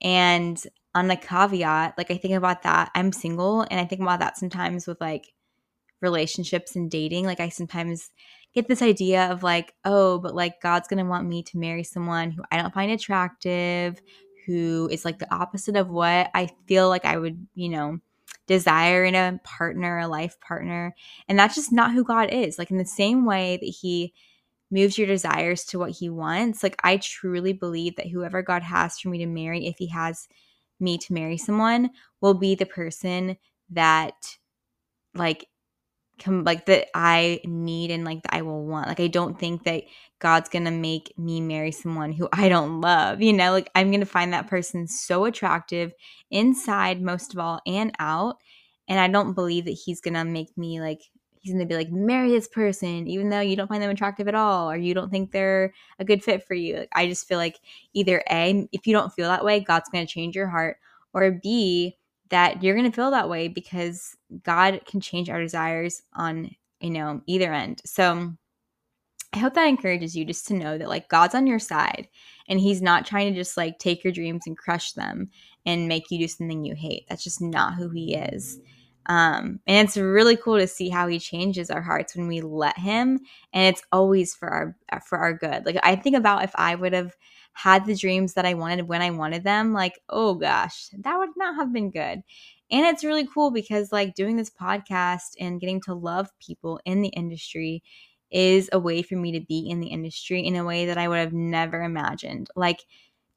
And 0.00 0.62
on 0.94 1.10
a 1.10 1.16
caveat, 1.16 1.94
like 1.98 2.10
I 2.10 2.16
think 2.16 2.34
about 2.34 2.62
that, 2.62 2.90
I'm 2.94 3.12
single 3.12 3.62
and 3.62 3.80
I 3.80 3.84
think 3.84 4.00
about 4.00 4.20
that 4.20 4.38
sometimes 4.38 4.86
with 4.86 5.00
like 5.00 5.32
relationships 6.00 6.76
and 6.76 6.90
dating. 6.90 7.24
Like 7.24 7.40
I 7.40 7.48
sometimes 7.48 8.10
get 8.54 8.68
this 8.68 8.82
idea 8.82 9.30
of 9.30 9.42
like, 9.42 9.74
oh, 9.84 10.18
but 10.18 10.34
like 10.34 10.60
God's 10.60 10.88
going 10.88 11.02
to 11.02 11.08
want 11.08 11.28
me 11.28 11.42
to 11.44 11.58
marry 11.58 11.84
someone 11.84 12.30
who 12.30 12.42
I 12.50 12.60
don't 12.60 12.74
find 12.74 12.90
attractive, 12.90 14.00
who 14.46 14.88
is 14.90 15.04
like 15.04 15.18
the 15.18 15.32
opposite 15.34 15.76
of 15.76 15.90
what 15.90 16.30
I 16.34 16.48
feel 16.66 16.88
like 16.88 17.04
I 17.04 17.18
would, 17.18 17.46
you 17.54 17.68
know, 17.68 17.98
desire 18.48 19.04
in 19.04 19.14
a 19.14 19.38
partner, 19.44 19.98
a 19.98 20.08
life 20.08 20.40
partner. 20.40 20.96
And 21.28 21.38
that's 21.38 21.54
just 21.54 21.70
not 21.70 21.92
who 21.92 22.02
God 22.02 22.30
is. 22.30 22.58
Like, 22.58 22.72
in 22.72 22.78
the 22.78 22.84
same 22.84 23.24
way 23.24 23.58
that 23.60 23.66
He 23.66 24.12
moves 24.70 24.98
your 24.98 25.06
desires 25.06 25.64
to 25.66 25.78
what 25.78 25.92
He 25.92 26.10
wants, 26.10 26.64
like, 26.64 26.80
I 26.82 26.96
truly 26.96 27.52
believe 27.52 27.94
that 27.96 28.08
whoever 28.08 28.42
God 28.42 28.64
has 28.64 28.98
for 28.98 29.10
me 29.10 29.18
to 29.18 29.26
marry, 29.26 29.66
if 29.66 29.76
He 29.78 29.86
has 29.88 30.26
me 30.80 30.98
to 30.98 31.12
marry 31.12 31.36
someone, 31.36 31.90
will 32.20 32.34
be 32.34 32.56
the 32.56 32.66
person 32.66 33.36
that, 33.70 34.38
like, 35.14 35.46
like 36.26 36.66
that 36.66 36.88
I 36.94 37.40
need 37.44 37.90
and 37.90 38.04
like 38.04 38.22
that 38.22 38.34
I 38.34 38.42
will 38.42 38.64
want. 38.64 38.88
Like 38.88 39.00
I 39.00 39.08
don't 39.08 39.38
think 39.38 39.64
that 39.64 39.84
God's 40.18 40.48
going 40.48 40.64
to 40.64 40.70
make 40.70 41.12
me 41.16 41.40
marry 41.40 41.70
someone 41.70 42.12
who 42.12 42.28
I 42.32 42.48
don't 42.48 42.80
love. 42.80 43.22
You 43.22 43.32
know, 43.32 43.52
like 43.52 43.70
I'm 43.74 43.90
going 43.90 44.00
to 44.00 44.06
find 44.06 44.32
that 44.32 44.48
person 44.48 44.86
so 44.86 45.24
attractive 45.24 45.92
inside 46.30 47.00
most 47.00 47.34
of 47.34 47.38
all 47.40 47.60
and 47.66 47.92
out 47.98 48.36
and 48.88 48.98
I 48.98 49.08
don't 49.08 49.34
believe 49.34 49.66
that 49.66 49.78
he's 49.84 50.00
going 50.00 50.14
to 50.14 50.24
make 50.24 50.56
me 50.56 50.80
like 50.80 51.02
he's 51.40 51.52
going 51.52 51.64
to 51.64 51.68
be 51.68 51.76
like 51.76 51.90
marry 51.90 52.30
this 52.30 52.48
person 52.48 53.06
even 53.06 53.28
though 53.28 53.40
you 53.40 53.54
don't 53.54 53.68
find 53.68 53.82
them 53.82 53.90
attractive 53.90 54.26
at 54.26 54.34
all 54.34 54.70
or 54.70 54.76
you 54.76 54.94
don't 54.94 55.10
think 55.10 55.30
they're 55.30 55.72
a 55.98 56.04
good 56.04 56.24
fit 56.24 56.44
for 56.44 56.54
you. 56.54 56.78
Like, 56.78 56.88
I 56.94 57.06
just 57.06 57.28
feel 57.28 57.38
like 57.38 57.58
either 57.92 58.22
A, 58.30 58.68
if 58.72 58.86
you 58.86 58.92
don't 58.92 59.12
feel 59.12 59.28
that 59.28 59.44
way, 59.44 59.60
God's 59.60 59.88
going 59.90 60.06
to 60.06 60.12
change 60.12 60.34
your 60.34 60.48
heart 60.48 60.78
or 61.12 61.30
B, 61.42 61.96
that 62.30 62.62
you're 62.62 62.76
going 62.76 62.90
to 62.90 62.94
feel 62.94 63.10
that 63.10 63.28
way 63.28 63.48
because 63.48 64.16
God 64.42 64.80
can 64.86 65.00
change 65.00 65.30
our 65.30 65.40
desires 65.40 66.02
on, 66.14 66.50
you 66.80 66.90
know, 66.90 67.22
either 67.26 67.52
end. 67.52 67.80
So 67.84 68.32
I 69.32 69.38
hope 69.38 69.54
that 69.54 69.68
encourages 69.68 70.16
you 70.16 70.24
just 70.24 70.46
to 70.48 70.54
know 70.54 70.78
that 70.78 70.88
like 70.88 71.08
God's 71.08 71.34
on 71.34 71.46
your 71.46 71.58
side 71.58 72.08
and 72.48 72.58
he's 72.58 72.80
not 72.80 73.04
trying 73.06 73.32
to 73.32 73.38
just 73.38 73.56
like 73.56 73.78
take 73.78 74.02
your 74.02 74.12
dreams 74.12 74.44
and 74.46 74.56
crush 74.56 74.92
them 74.92 75.30
and 75.66 75.88
make 75.88 76.10
you 76.10 76.18
do 76.18 76.28
something 76.28 76.64
you 76.64 76.74
hate. 76.74 77.06
That's 77.08 77.24
just 77.24 77.42
not 77.42 77.74
who 77.74 77.90
he 77.90 78.14
is. 78.14 78.58
Um, 79.06 79.60
and 79.66 79.86
it's 79.86 79.96
really 79.96 80.36
cool 80.36 80.58
to 80.58 80.66
see 80.66 80.88
how 80.88 81.08
he 81.08 81.18
changes 81.18 81.70
our 81.70 81.80
hearts 81.80 82.14
when 82.14 82.28
we 82.28 82.40
let 82.40 82.78
him 82.78 83.20
and 83.52 83.74
it's 83.74 83.82
always 83.90 84.34
for 84.34 84.48
our 84.48 84.76
for 85.00 85.18
our 85.18 85.32
good. 85.32 85.64
Like 85.66 85.78
I 85.82 85.96
think 85.96 86.16
about 86.16 86.44
if 86.44 86.52
I 86.56 86.74
would 86.74 86.92
have 86.92 87.14
had 87.58 87.84
the 87.86 87.96
dreams 87.96 88.34
that 88.34 88.46
I 88.46 88.54
wanted 88.54 88.86
when 88.86 89.02
I 89.02 89.10
wanted 89.10 89.42
them, 89.42 89.72
like, 89.72 90.00
oh 90.08 90.34
gosh, 90.34 90.90
that 90.96 91.18
would 91.18 91.30
not 91.36 91.56
have 91.56 91.72
been 91.72 91.90
good. 91.90 92.22
And 92.70 92.86
it's 92.86 93.02
really 93.02 93.26
cool 93.26 93.50
because, 93.50 93.90
like, 93.90 94.14
doing 94.14 94.36
this 94.36 94.48
podcast 94.50 95.34
and 95.40 95.60
getting 95.60 95.80
to 95.80 95.94
love 95.94 96.30
people 96.38 96.78
in 96.84 97.02
the 97.02 97.08
industry 97.08 97.82
is 98.30 98.70
a 98.72 98.78
way 98.78 99.02
for 99.02 99.16
me 99.16 99.32
to 99.32 99.40
be 99.40 99.68
in 99.68 99.80
the 99.80 99.88
industry 99.88 100.46
in 100.46 100.54
a 100.54 100.64
way 100.64 100.86
that 100.86 100.98
I 100.98 101.08
would 101.08 101.18
have 101.18 101.32
never 101.32 101.82
imagined. 101.82 102.48
Like, 102.54 102.84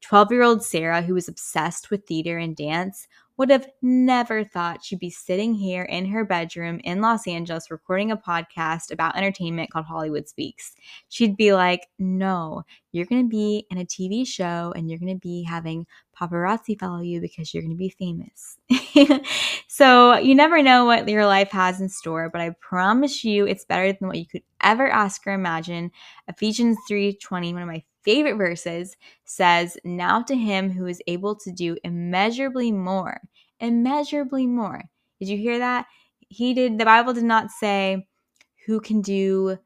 12 0.02 0.32
year 0.32 0.44
old 0.44 0.64
Sarah, 0.64 1.02
who 1.02 1.16
was 1.16 1.28
obsessed 1.28 1.90
with 1.90 2.06
theater 2.06 2.38
and 2.38 2.56
dance, 2.56 3.08
would 3.38 3.50
have 3.50 3.68
never 3.82 4.44
thought 4.44 4.84
she'd 4.84 5.00
be 5.00 5.10
sitting 5.10 5.54
here 5.54 5.84
in 5.84 6.06
her 6.06 6.26
bedroom 6.26 6.80
in 6.84 7.02
Los 7.02 7.28
Angeles 7.28 7.72
recording 7.72 8.12
a 8.12 8.18
podcast 8.18 8.92
about 8.92 9.16
entertainment 9.16 9.72
called 9.72 9.86
Hollywood 9.86 10.28
Speaks. 10.28 10.76
She'd 11.10 11.38
be 11.38 11.54
like, 11.54 11.88
No, 11.98 12.64
you're 12.92 13.06
going 13.06 13.24
to 13.24 13.30
be 13.30 13.66
in 13.72 13.78
a 13.78 13.86
TV 13.86 14.28
show 14.28 14.74
and 14.76 14.90
you're 14.90 15.00
going 15.00 15.14
to 15.14 15.20
be 15.20 15.44
having 15.44 15.86
paparazzi 16.20 16.80
follow 16.80 17.02
you 17.02 17.20
because 17.22 17.54
you're 17.54 17.64
going 17.64 17.72
to 17.72 17.78
be 17.78 17.90
famous. 17.90 18.58
so 19.68 20.18
you 20.18 20.36
never 20.36 20.62
know 20.62 20.86
what 20.86 21.08
your 21.08 21.26
life 21.26 21.50
has 21.52 21.82
in 21.82 21.90
store, 21.90 22.30
but 22.30 22.42
I 22.42 22.52
promise 22.60 23.24
you 23.24 23.48
it's 23.48 23.66
better 23.66 23.92
than 23.92 24.08
what 24.08 24.18
you 24.18 24.28
could 24.28 24.44
ever 24.62 24.88
ask 24.90 25.26
or 25.26 25.34
imagine. 25.34 25.92
Ephesians 26.28 26.78
3:20, 26.90 27.54
one 27.54 27.62
of 27.62 27.68
my 27.68 27.84
favorite 28.04 28.38
verses 28.38 28.96
says, 29.26 29.78
Now 29.84 30.22
to 30.24 30.36
him 30.36 30.72
who 30.72 30.86
is 30.88 31.02
able 31.08 31.36
to 31.38 31.52
do 31.52 31.78
immeasurably 31.84 32.72
more, 32.72 33.22
immeasurably 33.60 34.48
more. 34.48 34.84
Did 35.20 35.30
you 35.30 35.38
hear 35.38 35.60
that? 35.60 35.86
He 36.30 36.54
did, 36.54 36.78
the 36.78 36.86
Bible 36.86 37.14
did 37.14 37.24
not 37.24 37.52
say 37.52 38.08
who 38.66 38.80
can 38.80 39.02
do 39.02 39.58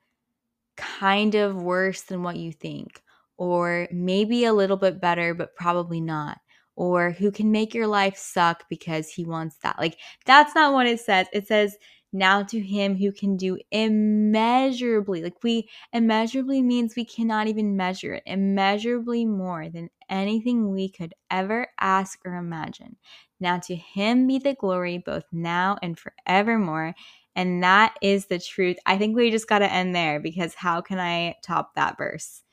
kind 0.76 1.36
of 1.36 1.62
worse 1.62 2.02
than 2.02 2.24
what 2.24 2.38
you 2.38 2.52
think, 2.52 3.02
or 3.38 3.88
maybe 3.92 4.46
a 4.46 4.54
little 4.54 4.78
bit 4.78 5.02
better, 5.02 5.34
but 5.34 5.56
probably 5.56 6.02
not. 6.02 6.38
Or 6.78 7.12
who 7.12 7.32
can 7.32 7.52
make 7.52 7.74
your 7.74 7.88
life 7.88 8.18
suck 8.18 8.66
because 8.70 9.10
he 9.10 9.24
wants 9.24 9.58
that. 9.64 9.80
Like, 9.80 9.98
that's 10.26 10.54
not 10.56 10.74
what 10.74 10.88
it 10.88 11.00
says. 11.00 11.28
It 11.32 11.48
says, 11.48 11.78
now 12.16 12.42
to 12.42 12.60
him 12.60 12.96
who 12.96 13.12
can 13.12 13.36
do 13.36 13.60
immeasurably 13.72 15.22
like 15.22 15.44
we 15.44 15.70
immeasurably 15.92 16.62
means 16.62 16.96
we 16.96 17.04
cannot 17.04 17.48
even 17.48 17.76
measure 17.76 18.14
it 18.14 18.24
immeasurably 18.26 19.26
more 19.26 19.68
than 19.70 19.90
anything 20.10 20.72
we 20.72 20.88
could 20.90 21.14
ever 21.30 21.68
ask 21.80 22.20
or 22.26 22.36
imagine. 22.36 22.96
Now 23.40 23.60
to 23.60 23.76
him 23.76 24.28
be 24.28 24.40
the 24.40 24.56
glory 24.56 24.98
both 24.98 25.26
now 25.32 25.78
and 25.84 26.00
forevermore 26.00 26.96
and 27.36 27.62
that 27.64 27.98
is 28.02 28.28
the 28.28 28.40
truth. 28.40 28.78
I 28.86 28.98
think 28.98 29.16
we 29.16 29.30
just 29.30 29.50
got 29.50 29.60
to 29.60 29.72
end 29.72 29.94
there 29.94 30.22
because 30.22 30.56
how 30.56 30.80
can 30.82 31.00
i 31.00 31.36
top 31.44 31.76
that 31.76 31.98
verse? 31.98 32.44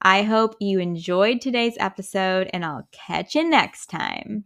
I 0.00 0.22
hope 0.22 0.56
you 0.60 0.80
enjoyed 0.80 1.40
today's 1.40 1.76
episode 1.78 2.48
and 2.52 2.64
i'll 2.64 2.88
catch 2.90 3.34
you 3.34 3.48
next 3.48 3.86
time 3.86 4.44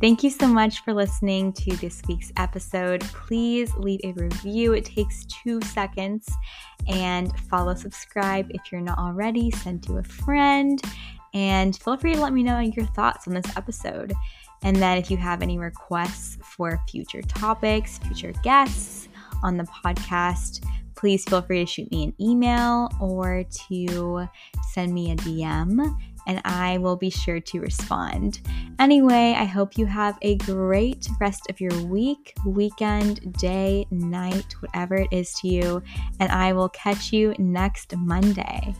Thank 0.00 0.22
you 0.22 0.30
so 0.30 0.46
much 0.46 0.84
for 0.84 0.94
listening 0.94 1.52
to 1.54 1.76
this 1.78 2.00
week's 2.06 2.32
episode. 2.36 3.00
Please 3.00 3.74
leave 3.74 3.98
a 4.04 4.12
review, 4.12 4.72
it 4.72 4.84
takes 4.84 5.24
two 5.24 5.60
seconds. 5.62 6.28
And 6.86 7.36
follow, 7.50 7.74
subscribe 7.74 8.48
if 8.50 8.70
you're 8.70 8.80
not 8.80 8.96
already, 8.96 9.50
send 9.50 9.82
to 9.84 9.98
a 9.98 10.04
friend. 10.04 10.80
And 11.34 11.76
feel 11.76 11.96
free 11.96 12.14
to 12.14 12.20
let 12.20 12.32
me 12.32 12.44
know 12.44 12.60
your 12.60 12.86
thoughts 12.86 13.26
on 13.26 13.34
this 13.34 13.56
episode. 13.56 14.12
And 14.62 14.76
then 14.76 14.98
if 14.98 15.10
you 15.10 15.16
have 15.16 15.42
any 15.42 15.58
requests 15.58 16.38
for 16.44 16.80
future 16.88 17.22
topics, 17.22 17.98
future 17.98 18.32
guests 18.44 19.08
on 19.42 19.56
the 19.56 19.64
podcast, 19.64 20.64
please 20.94 21.24
feel 21.24 21.42
free 21.42 21.64
to 21.64 21.66
shoot 21.66 21.90
me 21.90 22.04
an 22.04 22.14
email 22.20 22.88
or 23.00 23.44
to 23.68 24.28
send 24.72 24.94
me 24.94 25.10
a 25.10 25.16
DM 25.16 25.96
and 26.28 26.40
I 26.44 26.78
will 26.78 26.96
be 26.96 27.10
sure 27.10 27.40
to 27.40 27.60
respond. 27.60 28.40
Anyway, 28.78 29.34
I 29.36 29.44
hope 29.44 29.76
you 29.76 29.86
have 29.86 30.16
a 30.22 30.36
great 30.36 31.08
rest 31.20 31.50
of 31.50 31.60
your 31.60 31.76
week, 31.84 32.34
weekend, 32.46 33.32
day, 33.32 33.86
night, 33.90 34.54
whatever 34.60 34.96
it 34.96 35.08
is 35.10 35.32
to 35.40 35.48
you, 35.48 35.82
and 36.20 36.30
I 36.30 36.52
will 36.52 36.68
catch 36.68 37.12
you 37.12 37.34
next 37.38 37.96
Monday. 37.96 38.74